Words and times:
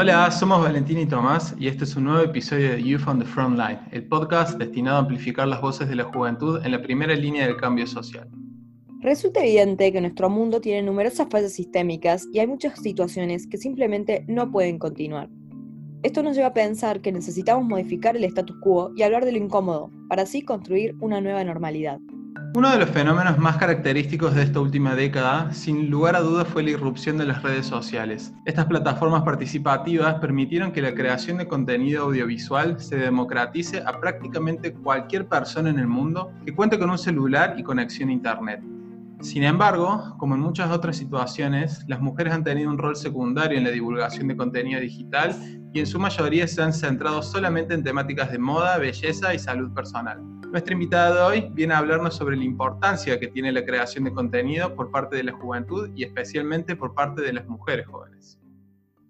Hola, 0.00 0.30
somos 0.30 0.62
Valentín 0.62 0.96
y 0.98 1.06
Tomás 1.06 1.56
y 1.58 1.66
este 1.66 1.82
es 1.82 1.96
un 1.96 2.04
nuevo 2.04 2.22
episodio 2.22 2.70
de 2.70 2.80
Youth 2.80 3.08
on 3.08 3.18
the 3.18 3.24
Frontline, 3.24 3.80
el 3.90 4.06
podcast 4.06 4.56
destinado 4.56 4.98
a 4.98 5.00
amplificar 5.00 5.48
las 5.48 5.60
voces 5.60 5.88
de 5.88 5.96
la 5.96 6.04
juventud 6.04 6.64
en 6.64 6.70
la 6.70 6.80
primera 6.80 7.16
línea 7.16 7.44
del 7.44 7.56
cambio 7.56 7.84
social. 7.84 8.28
Resulta 9.00 9.40
evidente 9.40 9.92
que 9.92 10.00
nuestro 10.00 10.30
mundo 10.30 10.60
tiene 10.60 10.82
numerosas 10.82 11.26
fallas 11.28 11.52
sistémicas 11.52 12.28
y 12.32 12.38
hay 12.38 12.46
muchas 12.46 12.80
situaciones 12.80 13.48
que 13.48 13.58
simplemente 13.58 14.24
no 14.28 14.52
pueden 14.52 14.78
continuar. 14.78 15.30
Esto 16.04 16.22
nos 16.22 16.36
lleva 16.36 16.50
a 16.50 16.54
pensar 16.54 17.00
que 17.00 17.10
necesitamos 17.10 17.66
modificar 17.66 18.16
el 18.16 18.22
status 18.22 18.56
quo 18.60 18.92
y 18.94 19.02
hablar 19.02 19.24
de 19.24 19.32
lo 19.32 19.38
incómodo, 19.38 19.90
para 20.08 20.22
así 20.22 20.42
construir 20.42 20.94
una 21.00 21.20
nueva 21.20 21.42
normalidad. 21.42 21.98
Uno 22.54 22.70
de 22.70 22.78
los 22.78 22.88
fenómenos 22.88 23.38
más 23.38 23.58
característicos 23.58 24.34
de 24.34 24.42
esta 24.42 24.58
última 24.58 24.94
década, 24.94 25.52
sin 25.52 25.90
lugar 25.90 26.16
a 26.16 26.20
dudas, 26.20 26.48
fue 26.48 26.62
la 26.62 26.70
irrupción 26.70 27.18
de 27.18 27.26
las 27.26 27.42
redes 27.42 27.66
sociales. 27.66 28.32
Estas 28.46 28.64
plataformas 28.64 29.22
participativas 29.22 30.14
permitieron 30.14 30.72
que 30.72 30.80
la 30.80 30.94
creación 30.94 31.36
de 31.38 31.46
contenido 31.46 32.04
audiovisual 32.04 32.80
se 32.80 32.96
democratice 32.96 33.82
a 33.86 34.00
prácticamente 34.00 34.72
cualquier 34.72 35.28
persona 35.28 35.68
en 35.68 35.78
el 35.78 35.86
mundo 35.86 36.32
que 36.44 36.54
cuente 36.54 36.78
con 36.78 36.88
un 36.88 36.98
celular 36.98 37.54
y 37.58 37.62
conexión 37.62 38.08
a 38.08 38.12
Internet. 38.12 38.62
Sin 39.20 39.42
embargo, 39.42 40.14
como 40.16 40.34
en 40.34 40.40
muchas 40.40 40.70
otras 40.70 40.96
situaciones, 40.96 41.84
las 41.86 42.00
mujeres 42.00 42.32
han 42.32 42.44
tenido 42.44 42.70
un 42.70 42.78
rol 42.78 42.96
secundario 42.96 43.58
en 43.58 43.64
la 43.64 43.70
divulgación 43.70 44.28
de 44.28 44.36
contenido 44.36 44.80
digital 44.80 45.36
y 45.74 45.80
en 45.80 45.86
su 45.86 45.98
mayoría 45.98 46.48
se 46.48 46.62
han 46.62 46.72
centrado 46.72 47.22
solamente 47.22 47.74
en 47.74 47.84
temáticas 47.84 48.32
de 48.32 48.38
moda, 48.38 48.78
belleza 48.78 49.34
y 49.34 49.38
salud 49.38 49.72
personal. 49.74 50.37
Nuestra 50.50 50.72
invitada 50.72 51.14
de 51.14 51.20
hoy 51.20 51.50
viene 51.52 51.74
a 51.74 51.78
hablarnos 51.78 52.16
sobre 52.16 52.34
la 52.34 52.44
importancia 52.44 53.20
que 53.20 53.28
tiene 53.28 53.52
la 53.52 53.66
creación 53.66 54.04
de 54.04 54.14
contenido 54.14 54.74
por 54.74 54.90
parte 54.90 55.16
de 55.16 55.24
la 55.24 55.32
juventud 55.32 55.90
y 55.94 56.04
especialmente 56.04 56.74
por 56.74 56.94
parte 56.94 57.20
de 57.20 57.34
las 57.34 57.46
mujeres 57.46 57.86
jóvenes. 57.86 58.38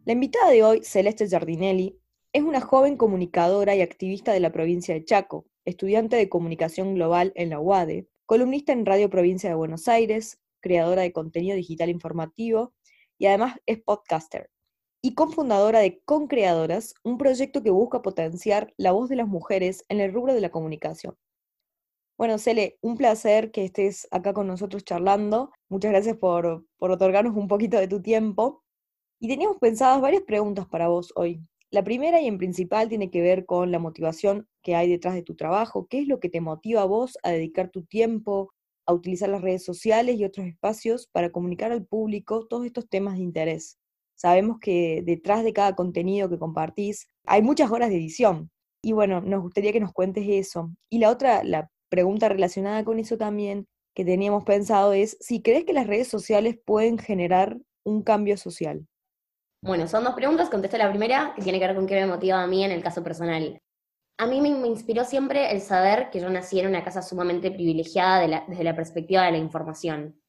La 0.05 0.15
invitada 0.15 0.51
de 0.51 0.65
hoy, 0.65 0.81
Celeste 0.83 1.29
Giardinelli, 1.29 1.97
es 2.33 2.43
una 2.43 2.61
joven 2.61 2.97
comunicadora 2.97 3.77
y 3.77 3.83
activista 3.83 4.33
de 4.33 4.41
la 4.41 4.51
provincia 4.51 4.95
de 4.95 5.05
Chaco, 5.05 5.47
estudiante 5.65 6.17
de 6.17 6.29
comunicación 6.29 6.97
global 6.97 7.33
en 7.37 7.51
la 7.51 7.61
UADE, 7.61 8.09
columnista 8.27 8.73
en 8.73 8.85
Radio 8.85 9.09
Provincia 9.09 9.49
de 9.49 9.55
Buenos 9.55 9.87
Aires, 9.87 10.41
creadora 10.61 11.03
de 11.03 11.13
contenido 11.13 11.55
digital 11.55 11.89
informativo 11.89 12.75
y 13.17 13.27
además 13.27 13.61
es 13.65 13.79
podcaster 13.81 14.51
y 15.01 15.15
cofundadora 15.15 15.79
de 15.79 16.01
Concreadoras, 16.05 16.95
un 17.05 17.19
proyecto 17.19 17.63
que 17.63 17.71
busca 17.71 18.03
potenciar 18.03 18.75
la 18.77 18.91
voz 18.91 19.09
de 19.09 19.17
las 19.17 19.29
mujeres 19.29 19.85
en 19.89 20.01
el 20.01 20.13
rubro 20.13 20.35
de 20.35 20.41
la 20.41 20.51
comunicación. 20.51 21.17
Bueno, 22.19 22.37
Cele, 22.39 22.79
un 22.81 22.97
placer 22.97 23.53
que 23.53 23.65
estés 23.65 24.09
acá 24.11 24.33
con 24.33 24.49
nosotros 24.49 24.83
charlando. 24.83 25.53
Muchas 25.69 25.93
gracias 25.93 26.17
por, 26.17 26.65
otorgarnos 26.79 27.37
un 27.37 27.47
poquito 27.47 27.79
de 27.79 27.87
tu 27.87 28.03
tiempo. 28.03 28.65
Y 29.21 29.29
teníamos 29.29 29.59
pensadas 29.59 30.01
varias 30.01 30.25
preguntas 30.25 30.67
para 30.67 30.89
vos 30.89 31.13
hoy. 31.15 31.41
La 31.71 31.85
primera 31.85 32.21
y 32.21 32.27
en 32.27 32.39
principal 32.39 32.89
tiene 32.89 33.09
que 33.13 33.23
ver 33.23 33.47
con 33.47 33.71
la 33.71 33.79
motivación 33.79 34.49
que 34.63 34.75
hay 34.75 34.91
detrás 34.91 35.15
de 35.15 35.23
tu 35.23 35.37
trabajo. 35.37 35.87
¿Qué 35.89 36.01
es 36.01 36.09
lo 36.09 36.19
que 36.19 36.29
te 36.29 36.41
motiva 36.41 36.83
a 36.83 36.87
vos 36.87 37.17
a 37.23 37.31
dedicar 37.31 37.71
tu 37.71 37.85
tiempo, 37.85 38.53
a 38.85 38.95
utilizar 38.95 39.29
las 39.29 39.43
redes 39.43 39.65
sociales 39.65 40.19
y 40.19 40.25
otros 40.25 40.49
espacios 40.49 41.07
para 41.13 41.31
comunicar 41.31 41.71
al 41.71 41.87
público 41.87 42.49
todos 42.49 42.67
estos 42.67 42.89
temas 42.89 43.15
de 43.15 43.23
interés? 43.23 43.79
Sabemos 44.17 44.59
que 44.61 45.03
detrás 45.05 45.45
de 45.45 45.53
cada 45.53 45.77
contenido 45.77 46.29
que 46.29 46.39
compartís 46.41 47.09
hay 47.27 47.43
muchas 47.43 47.71
horas 47.71 47.91
de 47.91 47.97
edición. 47.97 48.51
Y 48.83 48.91
bueno, 48.91 49.21
nos 49.21 49.41
gustaría 49.43 49.73
que 49.73 49.81
nos 49.81 49.93
cuentes 49.93 50.25
eso. 50.29 50.73
Y 50.91 50.99
la 50.99 51.11
otra, 51.11 51.45
la 51.45 51.71
pregunta 51.89 52.29
relacionada 52.29 52.85
con 52.85 52.99
eso 52.99 53.17
también 53.17 53.67
que 53.95 54.05
teníamos 54.05 54.45
pensado 54.45 54.93
es 54.93 55.17
si 55.21 55.43
crees 55.43 55.65
que 55.65 55.73
las 55.73 55.89
redes 55.89 56.09
sociales 56.09 56.57
pueden 56.65 56.99
generar 56.99 57.59
un 57.85 58.03
cambio 58.03 58.37
social. 58.37 58.87
Bueno, 59.61 59.89
son 59.89 60.05
dos 60.05 60.15
preguntas. 60.15 60.49
Contesto 60.51 60.79
la 60.79 60.89
primera, 60.89 61.33
que 61.35 61.43
tiene 61.43 61.59
que 61.59 61.67
ver 61.67 61.75
con 61.75 61.87
qué 61.87 61.97
me 61.97 62.07
motiva 62.07 62.41
a 62.41 62.47
mí 62.47 62.65
en 62.65 62.71
el 62.71 62.83
caso 62.83 63.03
personal. 63.03 63.59
A 64.21 64.27
mí 64.27 64.41
me, 64.41 64.49
inspiró 64.49 65.05
siempre 65.05 65.51
el 65.51 65.61
saber 65.61 66.11
que 66.11 66.21
yo 66.21 66.31
nací 66.31 66.61
en 66.61 66.69
una 66.69 66.85
casa 66.85 67.03
sumamente 67.03 67.51
privilegiada 67.51 68.45
desde 68.47 68.65
la 68.65 68.77
perspectiva 68.77 69.25
de 69.25 69.33
la 69.33 69.39
información. 69.39 70.21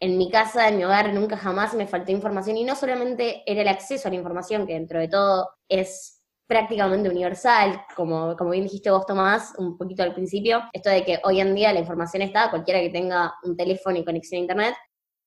En 0.00 0.18
mi 0.18 0.30
casa, 0.30 0.68
en 0.68 0.78
mi 0.78 0.84
hogar, 0.84 1.14
nunca 1.14 1.36
jamás 1.36 1.74
me 1.74 1.86
faltó 1.86 2.10
información 2.10 2.56
y 2.56 2.64
no 2.64 2.74
solamente 2.74 3.44
era 3.46 3.62
el 3.62 3.68
acceso 3.68 4.08
a 4.08 4.10
la 4.10 4.16
información, 4.16 4.66
que 4.66 4.74
dentro 4.74 4.98
de 4.98 5.08
todo 5.08 5.50
es 5.68 6.21
prácticamente 6.52 7.08
universal, 7.08 7.82
como, 7.96 8.36
como 8.36 8.50
bien 8.50 8.64
dijiste 8.64 8.90
vos, 8.90 9.06
Tomás, 9.06 9.54
un 9.56 9.78
poquito 9.78 10.02
al 10.02 10.12
principio, 10.12 10.60
esto 10.74 10.90
de 10.90 11.02
que 11.02 11.18
hoy 11.24 11.40
en 11.40 11.54
día 11.54 11.72
la 11.72 11.80
información 11.80 12.20
está, 12.20 12.50
cualquiera 12.50 12.78
que 12.78 12.90
tenga 12.90 13.32
un 13.44 13.56
teléfono 13.56 13.96
y 13.96 14.04
conexión 14.04 14.36
a 14.36 14.42
Internet, 14.42 14.74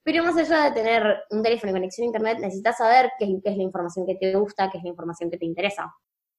pero 0.03 0.23
más 0.23 0.37
allá 0.37 0.65
de 0.65 0.71
tener 0.79 1.23
un 1.31 1.41
teléfono 1.41 1.71
y 1.71 1.73
conexión 1.73 2.03
a 2.03 2.09
Internet, 2.09 2.37
necesitas 2.39 2.77
saber 2.77 3.09
qué, 3.17 3.25
es 3.43 3.57
la 3.57 3.63
información 3.63 4.05
que 4.05 4.13
te 4.13 4.35
gusta, 4.35 4.69
qué 4.69 4.77
es 4.77 4.83
la 4.83 4.91
información 4.91 5.31
que 5.31 5.37
te 5.37 5.45
interesa. 5.47 5.91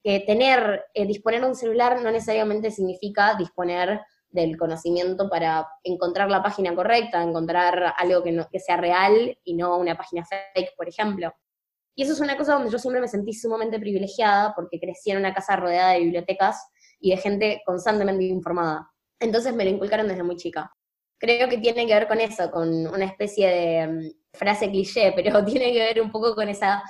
Que 0.04 0.20
tener, 0.20 0.84
eh, 0.94 1.04
disponer 1.04 1.40
de 1.40 1.48
un 1.48 1.56
celular 1.56 2.00
no 2.00 2.12
necesariamente 2.12 2.70
significa 2.70 3.34
disponer 3.34 4.02
del 4.28 4.56
conocimiento 4.56 5.28
para 5.28 5.66
encontrar 5.82 6.30
la 6.30 6.44
página 6.44 6.76
correcta, 6.76 7.20
encontrar 7.20 7.92
algo 7.98 8.22
que, 8.22 8.40
que 8.52 8.60
sea 8.60 8.76
real 8.76 9.36
y 9.42 9.54
no 9.54 9.78
una 9.78 9.96
página 9.96 10.24
fake, 10.24 10.76
por 10.76 10.88
ejemplo. 10.88 11.32
Y 11.96 12.02
eso 12.02 12.12
es 12.12 12.20
una 12.20 12.36
cosa 12.36 12.52
donde 12.52 12.70
yo 12.70 12.78
siempre 12.78 13.00
me 13.00 13.08
sentí 13.08 13.32
sumamente 13.32 13.80
privilegiada 13.80 14.54
porque 14.54 14.78
crecí 14.78 15.10
en 15.10 15.16
una 15.16 15.34
casa 15.34 15.56
rodeada 15.56 15.92
de 15.92 16.00
bibliotecas 16.00 16.68
y 17.00 17.10
de 17.10 17.16
gente 17.16 17.62
constantemente 17.64 18.22
informada. 18.24 18.90
Entonces 19.18 19.54
me 19.54 19.64
lo 19.64 19.70
inculcaron 19.70 20.06
desde 20.06 20.22
muy 20.22 20.36
chica. 20.36 20.70
Creo 21.18 21.48
que 21.48 21.56
tiene 21.56 21.86
que 21.86 21.94
ver 21.94 22.06
con 22.06 22.20
eso, 22.20 22.50
con 22.50 22.86
una 22.86 23.06
especie 23.06 23.48
de 23.48 23.86
mm, 23.88 24.36
frase 24.36 24.70
cliché, 24.70 25.12
pero 25.16 25.42
tiene 25.44 25.72
que 25.72 25.78
ver 25.78 26.02
un 26.02 26.12
poco 26.12 26.34
con 26.34 26.48
esa 26.48 26.82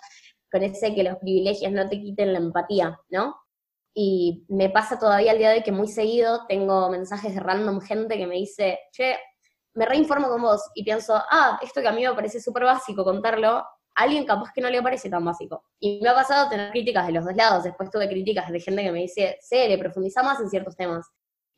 con 0.51 0.63
ese 0.63 0.95
que 0.95 1.03
los 1.03 1.17
privilegios 1.19 1.73
no 1.73 1.89
te 1.89 2.01
quiten 2.01 2.33
la 2.33 2.39
empatía, 2.39 2.99
¿no? 3.11 3.37
Y 3.95 4.45
me 4.49 4.71
pasa 4.71 4.99
todavía 4.99 5.33
al 5.33 5.39
día 5.39 5.51
de 5.51 5.57
hoy 5.57 5.63
que 5.63 5.73
muy 5.73 5.89
seguido 5.89 6.47
tengo 6.47 6.91
mensajes 6.91 7.35
de 7.35 7.41
random 7.41 7.81
gente 7.81 8.17
que 8.17 8.27
me 8.27 8.37
dice, 8.37 8.79
che, 8.93 9.17
me 9.75 9.87
reinformo 9.87 10.29
con 10.29 10.43
vos 10.43 10.71
y 10.75 10.85
pienso, 10.85 11.15
ah, 11.31 11.59
esto 11.63 11.81
que 11.81 11.89
a 11.89 11.93
mí 11.93 12.03
me 12.03 12.15
parece 12.15 12.41
súper 12.41 12.65
básico 12.65 13.05
contarlo, 13.05 13.65
alguien 13.97 14.27
capaz 14.27 14.53
que 14.53 14.61
no 14.61 14.71
le 14.71 14.83
parece 14.83 15.09
tan 15.09 15.25
básico. 15.25 15.65
Y 15.81 16.01
me 16.03 16.11
ha 16.11 16.15
pasado 16.15 16.49
tener 16.49 16.71
críticas 16.71 17.07
de 17.07 17.15
los 17.15 17.25
dos 17.25 17.35
lados. 17.35 17.65
Después 17.65 17.91
tuve 17.91 18.09
críticas 18.09 18.51
de 18.51 18.61
gente 18.61 18.83
que 18.83 18.93
me 18.93 19.01
dice, 19.01 19.39
le 19.51 19.79
profundiza 19.79 20.23
más 20.23 20.39
en 20.41 20.51
ciertos 20.51 20.77
temas. 20.77 21.07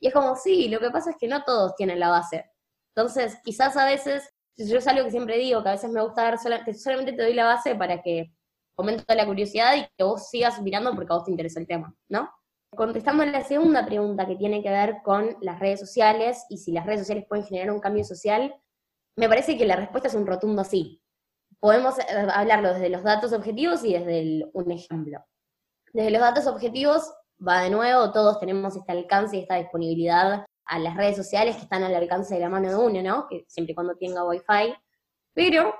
Y 0.00 0.08
es 0.08 0.14
como, 0.14 0.36
sí, 0.36 0.68
lo 0.68 0.78
que 0.78 0.90
pasa 0.90 1.10
es 1.10 1.16
que 1.16 1.26
no 1.26 1.42
todos 1.42 1.74
tienen 1.74 1.98
la 1.98 2.08
base. 2.08 2.48
Entonces, 2.94 3.38
quizás 3.44 3.76
a 3.76 3.84
veces, 3.84 4.32
yo 4.56 4.78
es 4.78 4.86
algo 4.86 5.04
que 5.04 5.10
siempre 5.10 5.36
digo, 5.36 5.62
que 5.62 5.68
a 5.68 5.72
veces 5.72 5.90
me 5.90 6.00
gusta 6.00 6.22
dar, 6.22 6.64
que 6.64 6.74
solamente 6.74 7.12
te 7.12 7.22
doy 7.22 7.34
la 7.34 7.44
base 7.44 7.74
para 7.74 8.00
que 8.02 8.32
fomente 8.76 9.14
la 9.16 9.26
curiosidad 9.26 9.74
y 9.76 9.88
que 9.96 10.04
vos 10.04 10.28
sigas 10.28 10.62
mirando 10.62 10.94
porque 10.94 11.12
a 11.12 11.16
vos 11.16 11.24
te 11.24 11.32
interesa 11.32 11.58
el 11.58 11.66
tema, 11.66 11.92
¿no? 12.08 12.30
Contestando 12.70 13.24
la 13.24 13.42
segunda 13.42 13.84
pregunta 13.84 14.26
que 14.26 14.36
tiene 14.36 14.62
que 14.62 14.70
ver 14.70 14.98
con 15.02 15.36
las 15.40 15.58
redes 15.58 15.80
sociales 15.80 16.44
y 16.48 16.58
si 16.58 16.70
las 16.70 16.86
redes 16.86 17.00
sociales 17.00 17.24
pueden 17.28 17.44
generar 17.44 17.72
un 17.72 17.80
cambio 17.80 18.04
social, 18.04 18.54
me 19.16 19.28
parece 19.28 19.58
que 19.58 19.66
la 19.66 19.74
respuesta 19.74 20.08
es 20.08 20.14
un 20.14 20.26
rotundo 20.26 20.62
sí 20.62 21.02
podemos 21.60 21.98
eh, 21.98 22.04
hablarlo 22.32 22.72
desde 22.72 22.88
los 22.88 23.02
datos 23.02 23.32
objetivos 23.32 23.84
y 23.84 23.92
desde 23.92 24.48
un 24.52 24.70
ejemplo. 24.70 25.24
Desde 25.92 26.10
los 26.10 26.20
datos 26.20 26.46
objetivos, 26.46 27.12
va 27.46 27.62
de 27.62 27.70
nuevo, 27.70 28.12
todos 28.12 28.38
tenemos 28.40 28.76
este 28.76 28.92
alcance 28.92 29.36
y 29.36 29.40
esta 29.40 29.56
disponibilidad 29.56 30.44
a 30.64 30.78
las 30.78 30.96
redes 30.96 31.16
sociales 31.16 31.56
que 31.56 31.62
están 31.62 31.82
al 31.82 31.94
alcance 31.94 32.34
de 32.34 32.40
la 32.40 32.48
mano 32.48 32.68
de 32.68 32.76
uno, 32.76 33.02
¿no? 33.02 33.26
Que 33.28 33.44
siempre 33.48 33.72
y 33.72 33.74
cuando 33.74 33.96
tenga 33.96 34.24
Wi-Fi. 34.24 34.74
Pero, 35.32 35.74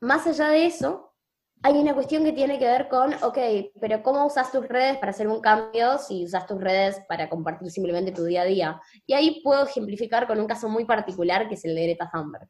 más 0.00 0.26
allá 0.26 0.48
de 0.48 0.66
eso, 0.66 1.14
hay 1.62 1.74
una 1.78 1.94
cuestión 1.94 2.24
que 2.24 2.32
tiene 2.32 2.58
que 2.58 2.64
ver 2.64 2.88
con, 2.88 3.12
ok, 3.22 3.38
pero 3.80 4.02
¿cómo 4.02 4.26
usas 4.26 4.52
tus 4.52 4.66
redes 4.68 4.98
para 4.98 5.10
hacer 5.10 5.28
un 5.28 5.40
cambio 5.40 5.98
si 5.98 6.24
usas 6.24 6.46
tus 6.46 6.60
redes 6.60 7.00
para 7.08 7.28
compartir 7.28 7.70
simplemente 7.70 8.12
tu 8.12 8.24
día 8.24 8.42
a 8.42 8.44
día? 8.44 8.80
Y 9.06 9.14
ahí 9.14 9.40
puedo 9.42 9.64
ejemplificar 9.64 10.26
con 10.26 10.40
un 10.40 10.46
caso 10.46 10.68
muy 10.68 10.84
particular 10.84 11.48
que 11.48 11.54
es 11.54 11.64
el 11.64 11.74
de 11.74 11.82
Greta 11.82 12.10
Thunberg. 12.12 12.48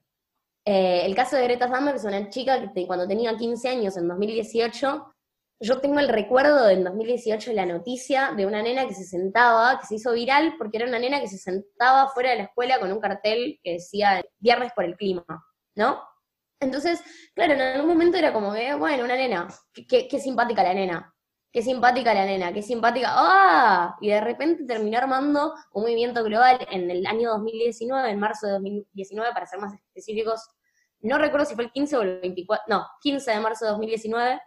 Eh, 0.68 1.06
el 1.06 1.14
caso 1.14 1.36
de 1.36 1.44
Greta 1.44 1.70
Thunberg 1.70 1.96
es 1.96 2.04
una 2.04 2.28
chica 2.28 2.72
que 2.72 2.86
cuando 2.88 3.06
tenía 3.06 3.36
15 3.36 3.68
años, 3.68 3.96
en 3.96 4.08
2018, 4.08 5.14
yo 5.60 5.80
tengo 5.80 6.00
el 6.00 6.08
recuerdo 6.08 6.66
de 6.66 6.74
en 6.74 6.84
2018 6.84 7.52
la 7.52 7.64
noticia 7.64 8.32
de 8.36 8.46
una 8.46 8.62
nena 8.62 8.86
que 8.86 8.94
se 8.94 9.04
sentaba, 9.04 9.78
que 9.78 9.86
se 9.86 9.94
hizo 9.94 10.12
viral 10.12 10.56
porque 10.58 10.78
era 10.78 10.88
una 10.88 10.98
nena 10.98 11.20
que 11.20 11.28
se 11.28 11.38
sentaba 11.38 12.08
fuera 12.08 12.30
de 12.30 12.36
la 12.36 12.42
escuela 12.44 12.80
con 12.80 12.90
un 12.90 13.00
cartel 13.00 13.60
que 13.62 13.74
decía 13.74 14.24
Viernes 14.38 14.72
por 14.74 14.84
el 14.84 14.96
clima, 14.96 15.24
¿no? 15.76 16.02
Entonces, 16.60 17.00
claro, 17.34 17.54
en 17.54 17.60
algún 17.60 17.88
momento 17.88 18.18
era 18.18 18.32
como 18.32 18.52
que, 18.52 18.74
bueno, 18.74 19.04
una 19.04 19.14
nena, 19.14 19.46
qué, 19.72 20.08
qué 20.08 20.18
simpática 20.18 20.64
la 20.64 20.74
nena, 20.74 21.14
qué 21.56 21.62
simpática 21.62 22.12
la 22.12 22.26
nena, 22.26 22.52
qué 22.52 22.60
simpática, 22.60 23.08
¡ah! 23.12 23.96
Y 24.02 24.10
de 24.10 24.20
repente 24.20 24.66
terminó 24.66 24.98
armando 24.98 25.54
un 25.72 25.84
movimiento 25.84 26.22
global 26.22 26.58
en 26.70 26.90
el 26.90 27.06
año 27.06 27.30
2019, 27.30 28.10
en 28.10 28.20
marzo 28.20 28.46
de 28.46 28.52
2019, 28.52 29.32
para 29.32 29.46
ser 29.46 29.58
más 29.60 29.72
específicos, 29.72 30.50
no 31.00 31.16
recuerdo 31.16 31.46
si 31.46 31.54
fue 31.54 31.64
el 31.64 31.72
15 31.72 31.96
o 31.96 32.02
el 32.02 32.20
24, 32.20 32.64
no, 32.68 32.86
15 33.00 33.30
de 33.30 33.40
marzo 33.40 33.64
de 33.64 33.70
2019, 33.70 34.38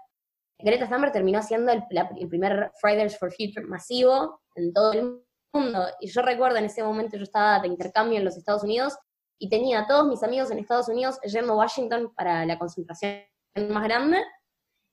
Greta 0.60 0.88
Thunberg 0.88 1.12
terminó 1.12 1.42
siendo 1.42 1.72
el, 1.72 1.84
primer 2.30 2.72
Fridays 2.80 3.18
for 3.18 3.32
Future 3.32 3.66
masivo 3.66 4.44
en 4.54 4.72
todo 4.72 4.94
el 4.94 5.24
mundo. 5.52 5.88
Y 6.02 6.12
yo 6.12 6.22
recuerdo 6.22 6.58
en 6.58 6.66
ese 6.66 6.84
momento 6.84 7.18
yo 7.18 7.24
estaba 7.24 7.58
de 7.58 7.70
intercambio 7.70 8.20
en 8.20 8.26
los 8.26 8.38
Estados 8.38 8.62
Unidos 8.62 8.96
y 9.40 9.50
tenía 9.50 9.80
a 9.80 9.88
todos 9.88 10.06
mis 10.06 10.22
amigos 10.22 10.52
en 10.52 10.60
Estados 10.60 10.90
Unidos 10.90 11.20
yendo 11.22 11.54
a 11.54 11.56
Washington 11.56 12.14
para 12.14 12.46
la 12.46 12.60
concentración 12.60 13.24
más 13.72 13.84
grande. 13.86 14.20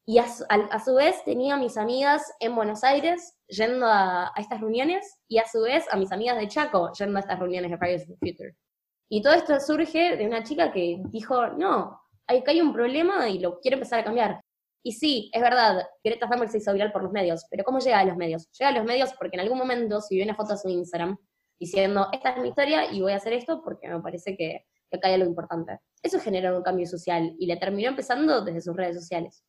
Y 0.08 0.18
a 0.18 0.28
su, 0.28 0.94
vez 0.94 1.24
tenía 1.24 1.54
a 1.54 1.58
mis 1.58 1.76
amigas 1.76 2.32
en 2.38 2.54
Buenos 2.54 2.84
Aires 2.84 3.36
yendo 3.48 3.86
a, 3.86 4.32
estas 4.36 4.60
reuniones 4.60 5.18
y 5.26 5.38
a 5.38 5.48
su 5.48 5.62
vez 5.62 5.84
a 5.90 5.96
mis 5.96 6.12
amigas 6.12 6.38
de 6.38 6.46
Chaco 6.46 6.92
yendo 6.92 7.16
a 7.16 7.20
estas 7.20 7.40
reuniones 7.40 7.72
de 7.72 7.76
Fridays 7.76 8.06
for 8.06 8.16
Future. 8.18 8.56
Y 9.10 9.20
todo 9.20 9.34
esto 9.34 9.58
surge 9.58 10.16
de 10.16 10.24
una 10.24 10.44
chica 10.44 10.70
que 10.70 11.02
dijo, 11.10 11.48
no, 11.48 12.00
hay, 12.28 12.40
hay 12.46 12.60
un 12.60 12.72
problema 12.72 13.28
y 13.28 13.40
lo 13.40 13.58
quiero 13.58 13.78
empezar 13.78 13.98
a 13.98 14.04
cambiar. 14.04 14.40
Y 14.84 14.92
sí, 14.92 15.28
es 15.32 15.42
verdad, 15.42 15.84
Greta 16.04 16.28
Thunberg 16.28 16.52
se 16.52 16.58
hizo 16.58 16.72
viral 16.72 16.92
por 16.92 17.02
los 17.02 17.10
medios, 17.10 17.44
pero 17.50 17.64
¿cómo 17.64 17.80
llega 17.80 17.98
a 17.98 18.04
los 18.04 18.16
medios? 18.16 18.48
Llega 18.52 18.68
a 18.68 18.74
los 18.74 18.84
medios 18.84 19.12
porque 19.18 19.34
en 19.34 19.40
algún 19.40 19.58
momento 19.58 20.00
subió 20.00 20.22
una 20.22 20.36
foto 20.36 20.52
a 20.52 20.56
su 20.56 20.68
Instagram 20.68 21.18
diciendo, 21.58 22.06
esta 22.12 22.30
es 22.30 22.42
mi 22.42 22.50
historia 22.50 22.92
y 22.92 23.00
voy 23.00 23.10
a 23.10 23.16
hacer 23.16 23.32
esto 23.32 23.60
porque 23.64 23.88
me 23.88 24.00
parece 24.00 24.36
que, 24.36 24.66
que 24.88 24.96
acá 24.98 25.08
hay 25.08 25.14
algo 25.14 25.26
importante. 25.26 25.80
Eso 26.00 26.20
generó 26.20 26.56
un 26.56 26.62
cambio 26.62 26.86
social 26.86 27.34
y 27.40 27.46
le 27.46 27.56
terminó 27.56 27.88
empezando 27.88 28.44
desde 28.44 28.60
sus 28.60 28.76
redes 28.76 28.94
sociales. 28.94 29.42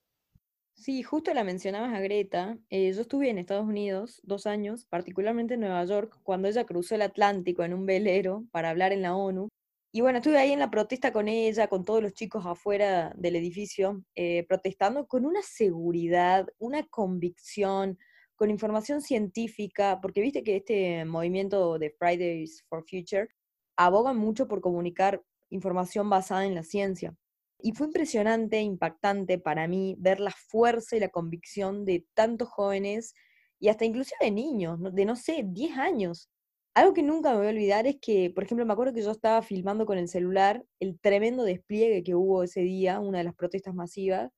Sí, 0.78 1.02
justo 1.02 1.34
la 1.34 1.44
mencionabas 1.44 1.94
a 1.94 2.00
Greta. 2.00 2.58
Eh, 2.70 2.94
yo 2.94 3.02
estuve 3.02 3.30
en 3.30 3.40
Estados 3.40 3.66
Unidos 3.66 4.22
dos 4.24 4.46
años, 4.46 4.86
particularmente 4.86 5.56
en 5.56 5.62
Nueva 5.62 5.84
York, 5.86 6.20
cuando 6.24 6.48
ella 6.48 6.66
cruzó 6.66 6.94
el 6.96 7.02
Atlántico 7.02 7.64
en 7.64 7.74
un 7.74 7.86
velero 7.88 8.46
para 8.52 8.70
hablar 8.70 8.94
en 8.94 9.02
la 9.02 9.16
ONU. 9.16 9.50
Y 9.92 10.02
bueno, 10.02 10.20
estuve 10.20 10.38
ahí 10.38 10.52
en 10.52 10.60
la 10.60 10.70
protesta 10.70 11.12
con 11.12 11.28
ella, 11.28 11.68
con 11.68 11.84
todos 11.84 12.04
los 12.04 12.14
chicos 12.14 12.46
afuera 12.46 13.12
del 13.18 13.36
edificio, 13.36 14.04
eh, 14.16 14.46
protestando 14.48 15.08
con 15.08 15.26
una 15.26 15.42
seguridad, 15.42 16.48
una 16.60 16.84
convicción, 16.84 17.98
con 18.36 18.52
información 18.52 19.02
científica, 19.02 20.00
porque 20.00 20.22
viste 20.22 20.44
que 20.44 20.58
este 20.58 21.06
movimiento 21.06 21.80
de 21.80 21.90
Fridays 21.90 22.64
for 22.70 22.86
Future 22.88 23.30
aboga 23.78 24.14
mucho 24.14 24.48
por 24.48 24.62
comunicar 24.62 25.24
información 25.50 26.10
basada 26.10 26.46
en 26.46 26.54
la 26.56 26.64
ciencia. 26.64 27.16
Y 27.60 27.74
fue 27.74 27.88
impresionante, 27.88 28.62
impactante 28.62 29.40
para 29.40 29.68
mí 29.68 29.96
ver 30.00 30.20
la 30.20 30.32
fuerza 30.32 30.96
y 30.96 31.00
la 31.00 31.10
convicción 31.10 31.86
de 31.86 32.06
tantos 32.14 32.50
jóvenes 32.50 33.14
y 33.60 33.70
hasta 33.70 33.86
inclusive 33.86 34.18
de 34.22 34.32
niños, 34.32 34.80
de 34.94 35.06
no 35.06 35.16
sé, 35.16 35.44
10 35.46 35.78
años. 35.78 36.30
Algo 36.76 36.94
que 36.94 37.02
nunca 37.04 37.32
me 37.32 37.38
voy 37.38 37.48
a 37.48 37.50
olvidar 37.50 37.88
es 37.88 37.98
que, 38.00 38.30
por 38.30 38.44
ejemplo, 38.44 38.66
me 38.66 38.74
acuerdo 38.74 38.94
que 38.94 39.02
yo 39.02 39.12
estaba 39.12 39.42
filmando 39.42 39.86
con 39.88 39.98
el 39.98 40.08
celular 40.08 40.64
el 40.80 41.00
tremendo 41.00 41.44
despliegue 41.44 42.04
que 42.04 42.14
hubo 42.16 42.44
ese 42.44 42.62
día, 42.62 43.00
una 43.00 43.20
de 43.20 43.24
las 43.24 43.36
protestas 43.36 43.74
masivas, 43.74 44.32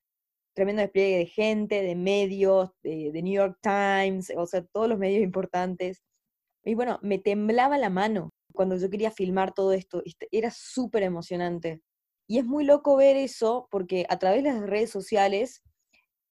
tremendo 0.56 0.82
despliegue 0.82 1.18
de 1.18 1.26
gente, 1.26 1.82
de 1.84 1.96
medios, 1.96 2.72
de, 2.84 3.12
de 3.12 3.22
New 3.24 3.34
York 3.34 3.58
Times, 3.62 4.32
o 4.38 4.46
sea, 4.46 4.64
todos 4.66 4.88
los 4.90 5.00
medios 5.00 5.24
importantes. 5.24 6.02
Y 6.66 6.76
bueno, 6.76 7.00
me 7.02 7.20
temblaba 7.20 7.78
la 7.78 7.90
mano 7.90 8.32
cuando 8.54 8.78
yo 8.78 8.90
quería 8.90 9.12
filmar 9.12 9.54
todo 9.54 9.74
esto, 9.74 10.02
este, 10.06 10.28
era 10.32 10.52
súper 10.52 11.04
emocionante. 11.04 11.82
Y 12.30 12.38
es 12.38 12.46
muy 12.46 12.64
loco 12.64 12.96
ver 12.96 13.18
eso 13.18 13.68
porque 13.72 14.06
a 14.08 14.20
través 14.20 14.44
de 14.44 14.52
las 14.52 14.62
redes 14.62 14.92
sociales 14.92 15.64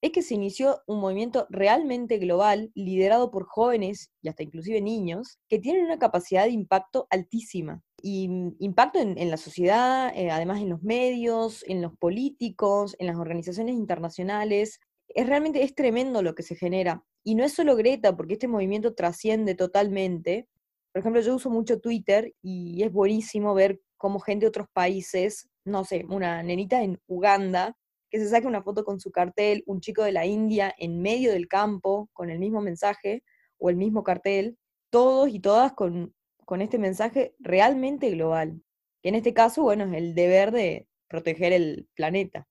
es 0.01 0.13
que 0.13 0.23
se 0.23 0.35
inició 0.35 0.81
un 0.87 1.01
movimiento 1.01 1.49
realmente 1.51 2.19
global, 2.19 2.71
liderado 2.77 3.33
por 3.33 3.47
jóvenes 3.47 4.13
y 4.23 4.29
hasta 4.29 4.45
inclusive 4.45 4.81
niños, 4.81 5.41
que 5.49 5.59
tienen 5.59 5.85
una 5.85 5.99
capacidad 5.99 6.45
de 6.45 6.53
impacto 6.53 7.09
altísima. 7.11 7.83
Y 8.01 8.29
mm, 8.29 8.57
impacto 8.61 9.01
en, 9.01 9.29
la 9.29 9.37
sociedad, 9.37 10.13
eh, 10.17 10.31
además 10.31 10.61
en 10.61 10.69
los 10.69 10.85
medios, 10.85 11.65
en 11.67 11.83
los 11.83 11.97
políticos, 11.97 12.95
en 13.01 13.09
las 13.09 13.17
organizaciones 13.17 13.75
internacionales. 13.75 14.79
Es 15.09 15.27
realmente 15.27 15.65
es 15.65 15.75
tremendo 15.75 16.23
lo 16.23 16.37
que 16.37 16.45
se 16.45 16.55
genera. 16.55 17.03
Y 17.25 17.35
no 17.35 17.43
es 17.43 17.55
solo 17.55 17.75
Greta, 17.75 18.17
porque 18.17 18.35
este 18.35 18.47
movimiento 18.47 18.95
trasciende 18.95 19.57
totalmente. 19.57 20.47
Por 20.93 21.01
ejemplo, 21.01 21.21
yo 21.23 21.35
uso 21.35 21.51
mucho 21.51 21.81
Twitter 21.81 22.33
y 22.41 22.85
es 22.85 22.93
buenísimo 22.93 23.53
ver 23.53 23.81
cómo 23.99 24.21
gente 24.21 24.47
de 24.47 24.49
otros 24.49 24.69
países 24.73 25.51
no 25.69 25.85
sé, 25.85 26.05
una 26.09 26.43
nenita 26.43 26.83
en 26.83 27.01
Uganda, 27.07 27.77
que 28.11 28.19
se 28.19 28.29
saque 28.29 28.47
una 28.47 28.63
foto 28.63 28.85
con 28.85 28.99
su 29.01 29.11
cartel, 29.11 29.63
un 29.67 29.81
chico 29.81 30.03
de 30.03 30.13
la 30.13 30.27
India 30.27 30.75
en 30.79 31.01
medio 31.01 31.31
del 31.33 31.47
campo 31.47 32.09
con 32.13 32.31
el 32.31 32.39
mismo 32.39 32.61
mensaje 32.61 33.23
o 33.59 33.71
el 33.71 33.77
mismo 33.77 34.03
cartel, 34.03 34.57
todos 34.91 35.29
y 35.29 35.41
todas 35.41 35.73
con, 35.75 36.15
con 36.45 36.63
este 36.63 36.79
mensaje 36.79 37.35
realmente 37.39 38.11
global, 38.11 38.63
que 39.03 39.11
en 39.11 39.15
este 39.15 39.35
caso, 39.35 39.63
bueno, 39.63 39.85
es 39.85 39.93
el 39.93 40.15
deber 40.15 40.51
de 40.53 40.89
proteger 41.07 41.53
el 41.53 41.87
planeta. 41.95 42.47